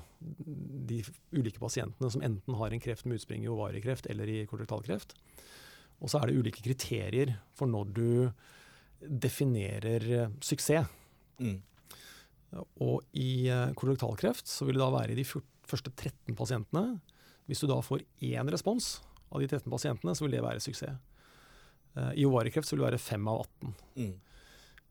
[0.91, 1.05] de
[1.37, 5.15] ulike pasientene som enten har en kreft med utspring i ovariekreft eller i kolorektalkreft.
[6.01, 8.09] Og så er det ulike kriterier for når du
[9.01, 10.89] definerer eh, suksess.
[11.41, 11.61] Mm.
[12.83, 16.99] Og i uh, kolorektalkreft så vil det da være i de første 13 pasientene.
[17.47, 18.97] Hvis du da får én respons
[19.31, 20.99] av de 13 pasientene, så vil det være suksess.
[21.95, 23.77] Uh, I ovariekreft så vil det være 5 av 18.
[24.01, 24.13] Mm.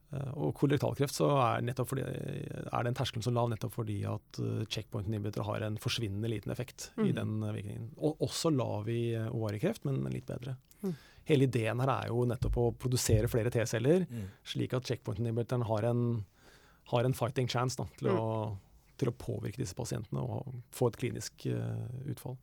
[0.10, 4.39] Uh, og kollektalkreft så er, fordi, er den terskelen så lav nettopp fordi at
[4.72, 7.05] checkpoint inhibitor har en forsvinnende liten effekt mm.
[7.05, 7.91] i den virkningen.
[7.97, 10.57] Og også lav i ovariekreft, men litt bedre.
[10.82, 10.95] Mm.
[11.30, 14.26] Hele ideen her er jo nettopp å produsere flere T-celler, mm.
[14.49, 16.03] slik at checkpoint inhibitoren har en,
[16.93, 18.18] har en fighting chance da, til, mm.
[18.18, 22.39] å, til, å, påvirke disse pasientene og få et klinisk uh, utfall.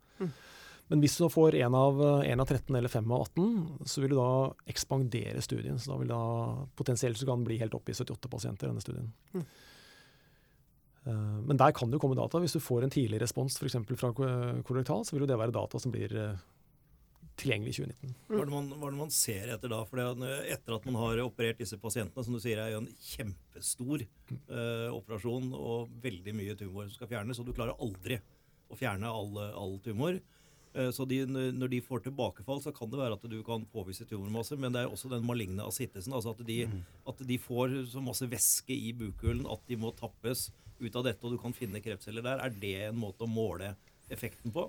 [0.87, 0.93] Mm.
[0.93, 4.19] Men hvis du får 1 av, av 13 eller 5 av 18, så vil du
[4.19, 4.33] da
[4.71, 5.79] ekspandere studien.
[5.83, 6.21] Så da vil da
[6.79, 9.11] potensielt så kan den bli helt oppe i 78 pasienter, denne studien.
[9.35, 9.47] Mm.
[11.07, 12.39] Uh, men der kan det jo komme data.
[12.43, 13.79] Hvis du får en tidlig respons f.eks.
[13.99, 16.39] fra kolorektal, så vil jo det være data som blir uh,
[17.41, 18.15] tilgjengelig i 2019.
[18.31, 19.81] Hva er, man, hva er, det man, ser etter da?
[19.89, 24.05] For Etter at man har operert disse pasientene, som du sier er jo en kjempestor
[24.07, 28.19] eh, operasjon og veldig mye tumor som skal fjernes, og du klarer aldri
[28.73, 30.19] å fjerne all, all tumor.
[30.77, 34.05] Uh, så de, når de får tilbakefall, så kan det være at du kan påvise
[34.09, 36.15] tumormasse, men det er også den maligne asittelsen.
[36.17, 36.81] Altså at de, mm.
[37.13, 40.51] at de får så masse væske i bukhulen at de må tappes
[40.81, 42.43] ut av dette, og du kan finne kreftceller der.
[42.45, 43.75] Er det en måte å måle
[44.13, 44.69] effekten på?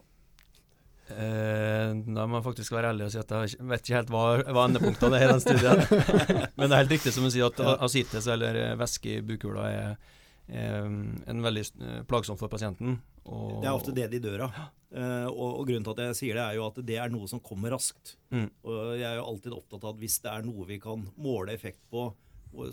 [1.07, 4.23] Eh, da må jeg faktisk være ærlig og si at jeg vet ikke helt hva,
[4.43, 5.83] hva endepunktene er i den studien.
[6.59, 10.17] Men det er helt riktig som du sier at asites, eller væske i bukhula, er,
[10.51, 10.89] er,
[11.31, 12.99] en veldig eh, plagsom for pasienten.
[13.27, 14.59] Og, det er ofte det de dør av.
[14.87, 17.27] Uh, og, og, grunnen til at jeg sier det, er jo at det er noe
[17.27, 18.15] som kommer raskt.
[18.31, 18.47] Mm.
[18.63, 21.55] Og jeg er jo alltid opptatt av at hvis det er noe vi kan måle
[21.57, 22.09] effekt på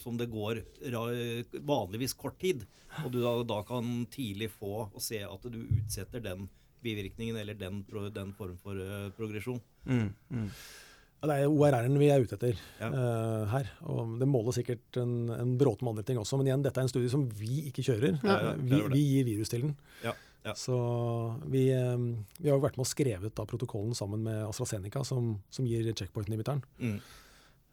[0.01, 0.61] som det går
[1.67, 2.63] vanligvis kort tid,
[3.03, 6.47] og du da, da kan tidlig få og se at du utsetter den
[6.85, 7.83] bivirkningen eller den,
[8.15, 9.61] den form for uh, progresjon.
[9.89, 10.49] Mm, mm.
[11.25, 12.91] Ja, det er ORR-en vi er ute etter ja.
[12.93, 13.71] uh, her.
[13.89, 16.37] og Det måler sikkert en, en bråte med andre ting også.
[16.37, 18.19] Men igjen, dette er en studie som vi ikke kjører.
[18.21, 19.75] Ja, vi, vi, gir virus til den.
[20.53, 20.77] Så
[21.49, 25.39] vi, um, vi, har jo vært med og skrevet da, protokollen sammen med AstraZeneca, som,
[25.49, 26.61] som gir checkpoint-inhibiteren.
[26.77, 26.99] Mm.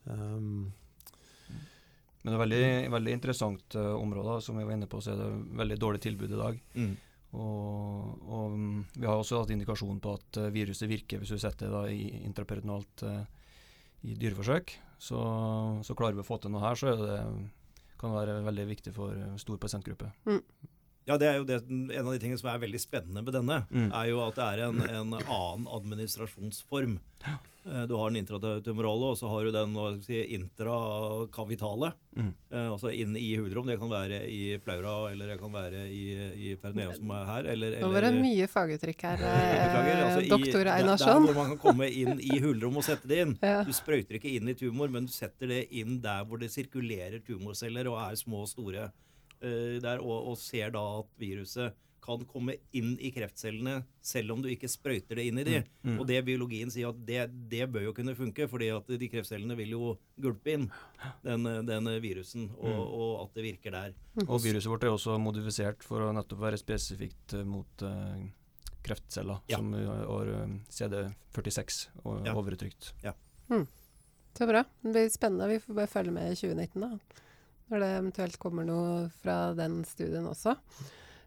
[0.05, 0.71] Um,
[2.21, 4.39] men det er veldig, veldig interessant uh, område.
[4.45, 5.31] Som vi var inne på, så er det
[5.63, 6.61] veldig dårlig tilbud i dag.
[6.77, 6.93] Mm.
[7.31, 11.39] Og, og, mm, vi har også hatt indikasjon på at eh, viruset virker hvis du
[11.39, 13.21] setter det i intraperidonalt uh,
[14.03, 14.73] i dyreforsøk.
[14.99, 15.21] Så,
[15.87, 17.19] så, klarer vi å få til noe her, så er det
[18.01, 20.11] kan være veldig viktig for eh, stor pasientgruppe.
[21.11, 23.61] Ja, det er jo det, En av de tingene som er veldig spennende med denne,
[23.69, 23.91] Mm.
[23.91, 26.99] er jo at det er en, en annen administrasjonsform.
[27.61, 31.91] Eh, Du har den intratumorale, og så har du den si, intrakavitale.
[32.17, 32.31] Mm.
[32.51, 33.67] Eh, altså inn i hulrom.
[33.69, 36.01] Det kan være i pleura, eller det kan være i,
[36.51, 37.49] i perineum, som er her.
[37.53, 39.93] Eller, Nå var det mye faguttrykk her, Beklager.
[39.93, 41.25] eh, altså i- doktor der- Einarsson.
[41.27, 43.37] Der hvor man kan komme inn i hulrom og sette det inn.
[43.41, 43.63] Ja.
[43.63, 47.21] Du sprøyter ikke inn i tumor, men du setter det inn der hvor det sirkulerer
[47.23, 48.91] tumorceller og er små og store.
[49.41, 54.39] Eh, der, og, og ser da at viruset kan komme inn i kreftcellene selv om
[54.41, 55.59] du ikke sprøyter det inn i de.
[55.85, 55.99] Mm.
[56.01, 59.53] Og det biologien sier at det, det bør jo kunne funke, fordi at de kreftcellene
[59.59, 60.65] vil jo gulpe inn
[61.21, 62.81] den, den virusen, og, Mm.
[62.97, 63.93] og at det virker der.
[64.25, 68.17] Og viruset vårt er også modifisert for å nettopp være spesifikt eh, mot uh,
[68.81, 69.57] kreftceller, Ja.
[69.61, 72.33] som har eh, CD46 og Ja.
[72.33, 72.95] overtrykt.
[74.33, 74.63] Så bra.
[74.81, 75.47] Det blir spennende.
[75.53, 76.97] Vi får bare følge med i 2019, da.
[77.71, 80.57] Når det eventuelt kommer noe fra den studien også.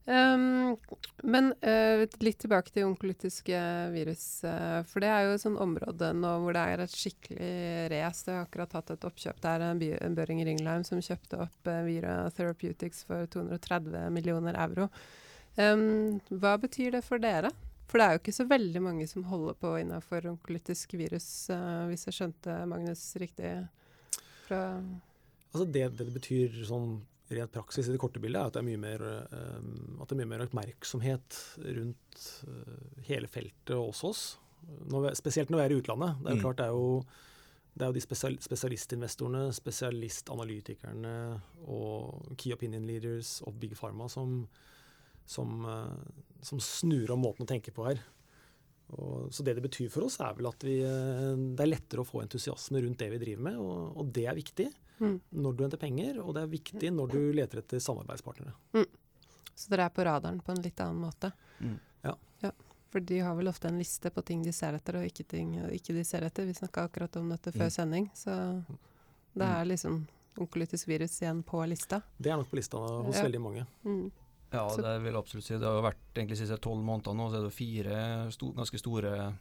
[0.05, 0.77] Um,
[1.25, 3.61] men uh, litt tilbake til onkolytiske
[3.95, 4.27] virus.
[4.45, 7.53] Uh, for det er jo et sånt område nå hvor det er et skikkelig
[7.95, 8.27] race.
[8.27, 11.81] Det har akkurat hatt et oppkjøp der, en by- Børing Ringheim som kjøpte opp uh,
[11.87, 14.91] Vira Therapeutics for 230 millioner euro.
[15.57, 17.55] Um, hva betyr det for dere?
[17.89, 21.27] For det er jo ikke så veldig mange som holder på innenfor onkolytisk virus,
[21.89, 23.51] hvis jeg skjønte Magnus riktig
[24.49, 24.63] fra
[25.55, 26.97] Altså det, det det betyr sånn
[27.35, 29.61] rent praksis i det korte bildet, er at det er mye mer, eh,
[30.03, 31.39] at det er mye mer oppmerksomhet
[31.79, 34.25] rundt eh, hele feltet hos oss.
[34.91, 36.19] Når vi, spesielt når vi er i utlandet.
[36.21, 36.45] Det er jo Mm.
[36.45, 37.05] klart det er jo,
[37.75, 41.15] det er jo de spesial, spesialistinvestorene, spesialistanalytikerne
[41.67, 44.47] og key opinion leaders og big pharma som,
[45.27, 48.01] som, eh, som snur om måten å tenke på her.
[48.95, 52.09] Og, så det det betyr for oss, er vel at vi, det er lettere å
[52.09, 54.69] få entusiasme rundt det vi driver med, og, og det er viktig
[55.01, 55.21] Mm.
[55.33, 58.53] når du henter penger, og det er viktig når du leter etter samarbeidspartnere.
[59.55, 61.33] Så dere er på radaren på en litt annen måte?
[61.61, 61.79] Mm.
[62.05, 62.51] Ja.
[62.95, 65.57] For de har vel ofte en liste på ting de ser etter, og ikke ting
[65.75, 66.47] ikke de ser etter.
[66.47, 67.71] Vi snakka akkurat om dette før Mm.
[67.75, 68.65] sending, så
[69.35, 70.07] det er liksom
[70.39, 72.03] onkolytisk virus igjen på lista.
[72.21, 73.23] Det er nok på lista hos Ja.
[73.25, 73.67] veldig mange.
[73.85, 74.13] Mm.
[74.53, 75.55] Ja, det vil jeg absolutt si.
[75.59, 79.35] Det har vært egentlig siste tolv månedene nå, så er det fire sto ganske store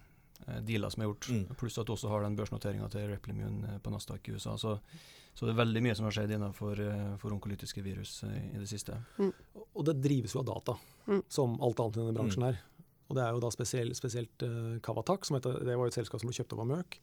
[0.67, 1.27] dealer som er gjort.
[1.29, 1.43] Mm.
[1.59, 4.57] Pluss at du også har den børsnoteringa til Replimune eh, på Nasdaq i USA.
[4.59, 4.75] Så,
[5.33, 8.59] så det er veldig mye som har skjedd innenfor eh, for onkolytiske virus eh, i
[8.61, 8.97] det siste.
[9.19, 11.19] Og det drives jo av data, Mm.
[11.27, 12.61] som alt annet i denne bransjen her.
[13.11, 15.97] Og det er jo da spesiell, spesielt uh, Kavatak, som heter, det var jo et
[15.97, 16.95] selskap som ble kjøpt opp av Merck.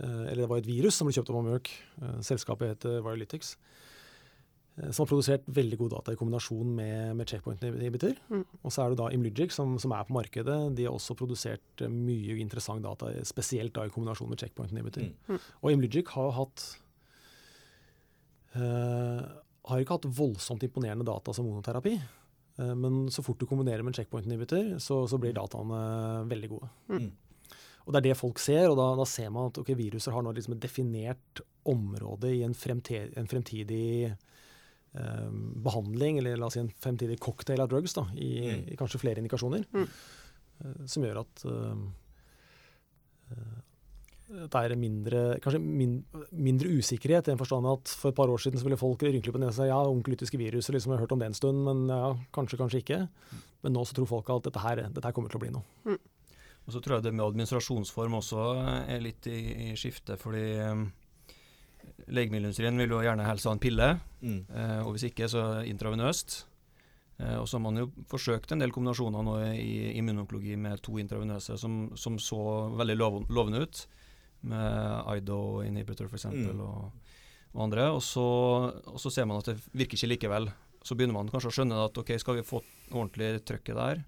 [0.00, 1.70] Uh, eller det var et virus som ble kjøpt opp av Merck.
[2.02, 3.52] Uh, selskapet heter Violytics.
[3.54, 3.86] eh,
[4.76, 8.12] som har produsert veldig god data i kombinasjon med, med checkpoint inhibitor.
[8.28, 8.42] Mm.
[8.60, 10.56] Og så er det da Imlygic som, som er på markedet.
[10.76, 15.08] De har også produsert eh, mye interessant data, spesielt da i kombinasjon med checkpoint inhibitor.
[15.08, 15.32] Mm.
[15.32, 15.48] Mm.
[15.62, 16.66] Og Imlygic har hatt
[18.60, 19.24] øh,
[19.66, 21.96] har ikke hatt voldsomt imponerende data som monoterapi.
[22.60, 26.52] Øh, men så fort du kombinerer med en checkpoint inhibitor, så, så blir dataene veldig
[26.52, 26.70] gode.
[26.92, 27.10] Mm.
[27.86, 30.24] Og Det er det folk ser, og da, da ser man at okay, viruser har
[30.26, 34.16] nå liksom et definert område i en, fremte, en fremtidig eh,
[35.66, 38.66] behandling, eller la oss si en fremtidig cocktail av drugs, da, i, Mm.
[38.72, 39.88] i kanskje flere indikasjoner, Mm.
[40.64, 41.76] eh, som gjør at eh,
[43.32, 43.62] eh,
[44.26, 48.40] det er mindre, kanskje min, mindre usikkerhet i den forstand at for et par år
[48.42, 51.20] siden så ville folk rynkle på nesa ja, onkolytiske virus, liksom, jeg har hørt om
[51.22, 53.08] det en stund, men ja, kanskje, kanskje ikke.
[53.62, 55.98] Men nå så tror folk at dette her, dette her kommer til å bli noe.
[56.66, 58.42] Og så tror jeg det med administrasjonsform også
[58.90, 60.88] er litt i, i skifte, fordi um,
[62.06, 63.88] legemiddelindustrien vil jo gjerne helst ha en pille,
[64.22, 64.46] Mm.
[64.50, 66.44] eh, og hvis ikke så intravenøst.
[67.18, 70.96] Eh, og så har man jo forsøkt en del kombinasjoner nå i immunonkologi med to
[70.98, 72.38] intravenøse som, som så
[72.76, 73.86] veldig lov, lovende ut,
[74.42, 76.26] med IDO inhibitor f.eks.
[76.32, 76.60] Mm.
[76.60, 76.90] Og,
[77.54, 77.90] og andre.
[77.92, 78.24] Og så,
[78.86, 80.50] og så ser man at det virker ikke likevel.
[80.84, 82.60] Så begynner man kanskje å skjønne at ok, skal vi få
[82.92, 84.02] ordentlig trøkket der,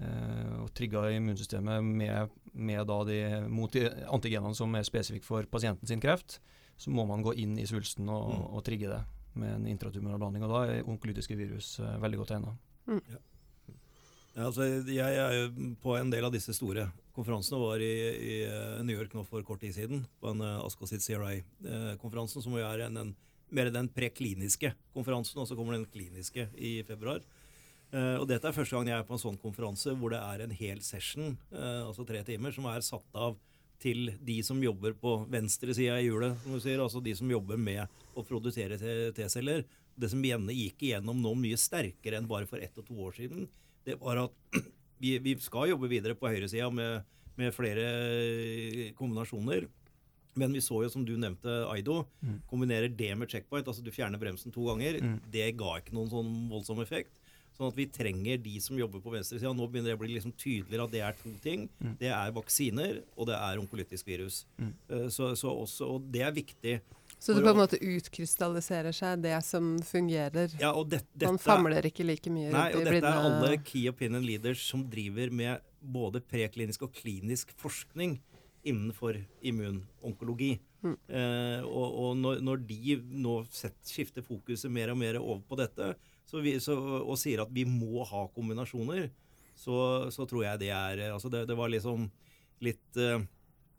[0.00, 3.18] eh, og trigga immunsystemet med, med da de
[3.50, 6.38] mot de antigenene som er spesifikke for pasienten sin kreft,
[6.78, 8.44] så må man gå inn i svulsten og, Mm.
[8.54, 9.02] og trigge det
[9.38, 10.44] med en intratumoral behandling.
[10.46, 12.54] Og da er onkolytiske virus eh, veldig godt egnet.
[14.38, 17.58] Ja, altså, jeg er jo på en del av disse store konferansene.
[17.58, 21.02] Var i, i eh, New York nå for kort tid siden, på en uh, Ascosit
[21.02, 23.10] CRI-konferansen, som jo er en, en,
[23.50, 27.24] mer den prekliniske konferansen, og så kommer den kliniske i februar.
[27.90, 30.44] Uh, og dette er første gang jeg er på en sånn konferanse hvor det er
[30.44, 33.38] en hel session, uh, altså tre timer, som er satt av
[33.82, 37.60] til de som jobber på venstre i hjulet, som du sier, altså de som jobber
[37.60, 37.86] med
[38.18, 38.78] å produsere
[39.14, 39.64] T-celler.
[39.98, 43.16] Det som gjerne gikk igjennom nå mye sterkere enn bare for ett og to år
[43.16, 43.48] siden,
[43.86, 44.58] det var at
[45.02, 47.06] vi, vi skal jobbe videre på høyresida med,
[47.38, 47.88] med flere
[48.98, 49.66] kombinasjoner.
[50.38, 52.04] Men vi så jo, som du nevnte, Aido,
[52.46, 55.00] kombinerer det med checkpoint, altså du fjerner bremsen to ganger.
[55.26, 57.18] Det ga ikke noen sånn voldsom effekt.
[57.58, 59.50] Sånn at vi trenger de som jobber på venstresida.
[59.50, 61.64] Nå begynner det å bli liksom tydeligere at det er to ting.
[61.98, 64.44] Det er vaksiner, og det er onkolytisk virus.
[64.62, 64.70] Mm.
[65.10, 66.76] Så, så også, og det er viktig.
[67.18, 70.54] Så det på en måte utkrystalliserer seg det som fungerer.
[70.60, 73.26] Ja, og det, dette, Man famler ikke like mye Nei, rundt og i dette er
[73.26, 78.20] alle key opinion leaders som driver med både preklinisk og klinisk forskning
[78.68, 80.54] innenfor immunonkologi.
[80.86, 85.58] Eh, og og når, når de nå sett, skifter fokuset mer og mer over på
[85.58, 85.90] dette,
[86.28, 89.08] så vi, så, og sier at vi må ha kombinasjoner,
[89.58, 92.06] så, så tror jeg det er altså det, det var liksom
[92.64, 93.22] litt eh,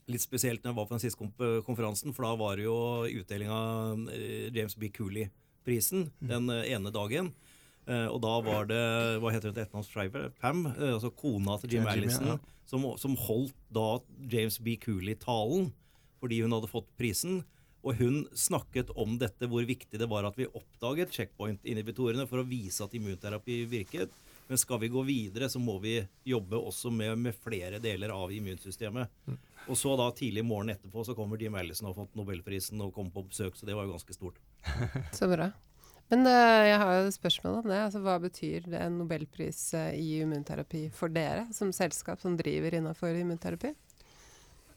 [0.09, 2.79] litt spesielt når jeg var på den siste konferansen, for da var det jo
[3.21, 4.89] utdeling av eh, James B.
[4.95, 7.33] Cooley-prisen den eh, ene dagen.
[7.89, 8.81] Og da var det
[9.17, 12.35] hva heter det til etternavns Pam, altså kona til Jim Allison,
[12.69, 13.85] som, som holdt da
[14.29, 14.75] James B.
[14.77, 15.71] Cooley-talen
[16.21, 17.39] fordi hun hadde fått prisen.
[17.83, 22.47] Og hun snakket om dette, hvor viktig det var at vi oppdaget checkpoint-inhibitorene for å
[22.47, 24.11] vise at immunterapi virket.
[24.49, 28.33] Men skal vi gå videre, så må vi jobbe også med, med flere deler av
[28.33, 29.11] immunsystemet.
[29.69, 32.95] Og så da tidlig morgen etterpå så kommer Jim Allison og har fått nobelprisen og
[32.95, 34.39] kommer på besøk, så det var jo ganske stort.
[35.19, 35.51] Så bra.
[36.09, 37.77] Men uh, jeg har jo et spørsmål om det.
[37.83, 43.13] Altså, hva betyr en nobelpris eh, i immunterapi for dere, som selskap som driver innenfor
[43.13, 43.75] immunterapi?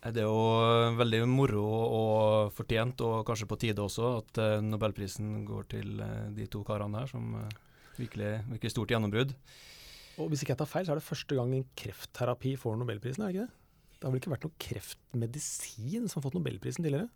[0.03, 1.62] Det er jo veldig moro
[1.94, 6.64] og fortjent, og kanskje på tide også, at eh, nobelprisen går til eh, de to
[6.66, 7.53] karene her, som eh,
[8.00, 9.30] virkelig, virker stort gjennombrudd.
[10.18, 13.22] Og hvis ikke jeg tar feil, så er det første gang en kreftterapi får nobelprisen,
[13.22, 13.59] er det ikke det?
[13.94, 17.07] Det har vel ikke vært noen kreftmedisin som har fått nobelprisen tidligere?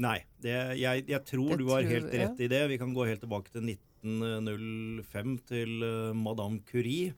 [0.00, 2.62] Nei, det, jeg, jeg tror det du har tror- helt rett i det.
[2.72, 7.12] Vi kan gå helt tilbake til 1905 til eh, Madame Curie.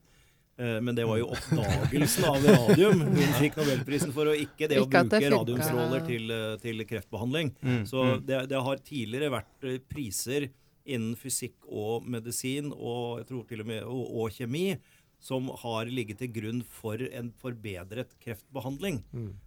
[0.58, 4.78] Eh, men det var jo oppdagelsen av radium hun fikk nobelprisen for, og ikke det
[4.80, 7.50] å Ikke å bruke det radiumstråler til, eh, til kreftbehandling.
[7.60, 8.22] Mm, Så mm.
[8.24, 10.48] det, det har tidligere vært eh, priser
[10.86, 14.68] innen fysikk og medisin, og jeg tror til og med og, og kjemi,
[15.18, 19.00] som har ligget til grunn for en forbedret kreftbehandling.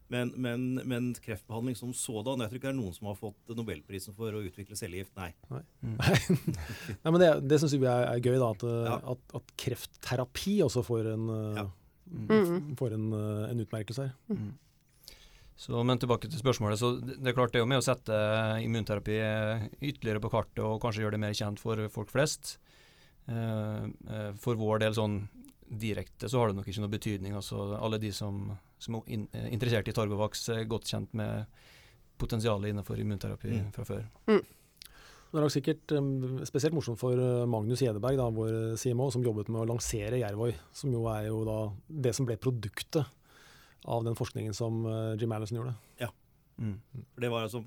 [0.09, 3.53] Men, men, men kreftbehandling som sådan Jeg tror ikke det er noen som har fått
[3.55, 5.13] nobelprisen for å utvikle cellegift.
[5.15, 5.29] Nei.
[5.53, 6.15] Nei,
[7.13, 8.97] men Det, det syns vi er, er gøy, da, at, Ja.
[9.13, 11.67] at, at kreftterapi også får en, eh, Ja.
[12.09, 12.73] Mm.
[12.75, 14.15] får en, eh, en utmerkelse her.
[14.33, 14.49] Mm.
[15.59, 16.79] Så, men tilbake til spørsmålet.
[16.81, 18.15] så Det er klart det er jo med å sette
[18.65, 22.57] immunterapi eh, ytterligere på kartet og kanskje gjøre det mer kjent for folk flest.
[23.29, 25.19] For vår del sånn
[25.69, 27.33] direkte så har det nok ikke noe betydning.
[27.37, 31.45] altså Alle de som, som er in, eh, interessert i Targovax er godt kjent med
[32.19, 33.71] potensialet innenfor immunterapi Mm.
[33.73, 34.05] fra før.
[35.29, 39.21] Det er nok sikkert um, spesielt morsomt for uh, Magnus Gjedeberg, da, vår CMO, som
[39.23, 41.57] jobbet med å lansere Jervoi, som jo er jo da
[41.87, 43.05] det som ble produktet
[43.85, 45.75] av den forskningen som uh, Jim Allison gjorde.
[46.59, 46.73] Mm.
[47.15, 47.61] Det var, altså,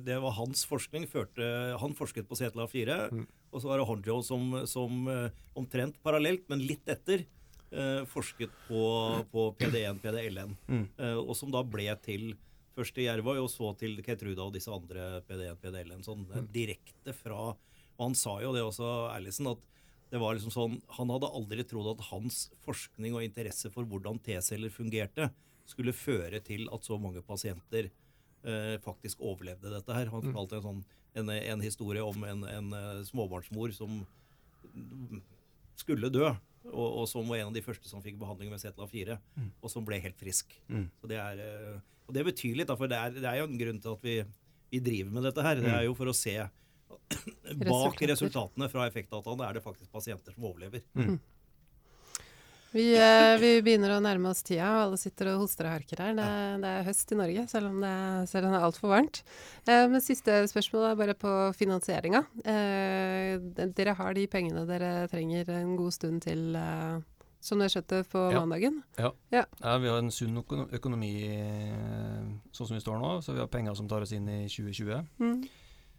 [0.00, 1.04] det var hans forskning.
[1.10, 1.44] Førte,
[1.76, 3.26] han forsket på CTLA4, Mm.
[3.52, 5.28] og så var det Honjo som, som eh,
[5.60, 7.26] omtrent parallelt, men litt etter,
[7.72, 8.84] eh, forsket på,
[9.32, 10.54] på PD1, PDLN.
[10.68, 10.86] Mm.
[10.98, 12.32] Eh, og som da ble til
[12.76, 16.06] først til Jervøy, og så til Ketruda og disse andre PD1, PDL-en.
[16.06, 19.66] Sånn eh, direkte fra Og han sa jo det også, Erlisen, at
[20.10, 24.18] det var liksom sånn Han hadde aldri trodd at hans forskning og interesse for hvordan
[24.24, 25.30] T-celler fungerte,
[25.70, 27.92] skulle føre til at så mange pasienter
[28.42, 30.10] eh, faktisk overlevde dette her.
[30.10, 30.80] Han fortalte en, sånn,
[31.20, 34.00] en, en historie om en, en eh, småbarnsmor som
[34.74, 35.20] mm,
[35.78, 36.32] skulle dø,
[36.68, 39.16] og, og som var en av de første som fikk behandling med CTLA4,
[39.60, 40.54] og som ble helt frisk.
[40.68, 40.86] Mm.
[41.00, 43.48] Så det er, eh, og det betyr litt, da, for det er, det er jo
[43.48, 44.16] en grunn til at vi,
[44.74, 45.62] vi driver med dette her.
[45.62, 46.36] Det er jo for å se
[47.60, 50.84] Bak resultatene fra effektdataene er det faktisk pasienter som overlever.
[52.72, 55.98] Vi, eh, vi begynner å nærme oss tida, og alle sitter og hoster og harker
[56.04, 56.12] her.
[56.14, 56.26] Det,
[56.62, 57.94] det er høst i Norge, selv om det,
[58.30, 59.22] selv om det er altfor varmt.
[59.66, 62.20] Eh, men siste spørsmål er bare på finansieringa.
[62.46, 63.40] Eh,
[63.74, 67.00] dere har de pengene dere trenger en god stund til, eh,
[67.42, 68.44] som dere skjøtte på Ja.
[68.44, 68.82] mandagen?
[69.00, 69.10] Ja,
[69.82, 70.38] vi har en sunn
[70.70, 72.22] økonomi eh,
[72.54, 75.02] sånn som vi står nå, så vi har penger som tar oss inn i 2020.
[75.18, 75.42] Mm.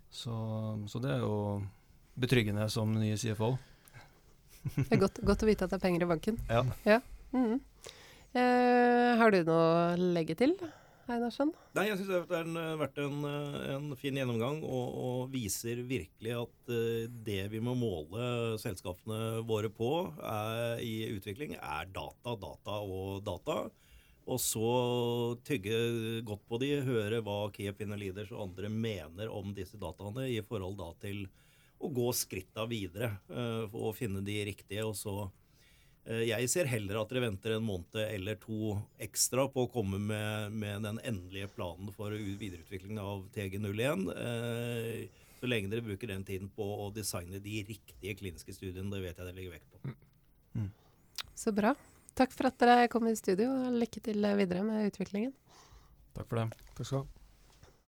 [0.09, 1.35] Så, så det er jo
[2.17, 3.57] betryggende som ny CFO.
[4.75, 6.37] Det er godt, godt å vite at det er penger i banken.
[6.85, 7.01] Ja.
[7.33, 7.59] Mhm.
[8.31, 10.53] Eh, har du noe å legge til,
[11.11, 11.49] Einarsson?
[11.75, 16.71] Nei, jeg syns det har vært en, en, fin gjennomgang, og, og viser virkelig at
[16.71, 19.91] eh, det vi må måle selskapene våre på
[20.23, 23.59] er, i utvikling, er data, data og data.
[24.31, 24.71] Og så
[25.43, 30.29] tygge godt på de, høre hva Key Opinion Leaders og andre mener om disse dataene
[30.29, 31.25] i forhold da til
[31.81, 35.31] å gå skritta videre eh, og finne de riktige, og så
[36.05, 39.99] Eh, Jeg ser heller at dere venter en måned eller to ekstra på å komme
[40.01, 44.07] med, med den endelige planen for videreutvikling av TG01.
[44.15, 48.91] eh, Så lenge dere bruker den tiden på å designe de riktige kliniske studiene.
[48.93, 49.95] Det vet jeg dere legger vekt på.
[51.33, 51.73] Så bra.
[52.13, 55.33] Takk for at dere kom i studio, og lykke til videre med utviklingen.
[56.13, 56.61] Takk for det.
[56.75, 57.20] Takk skal du ha.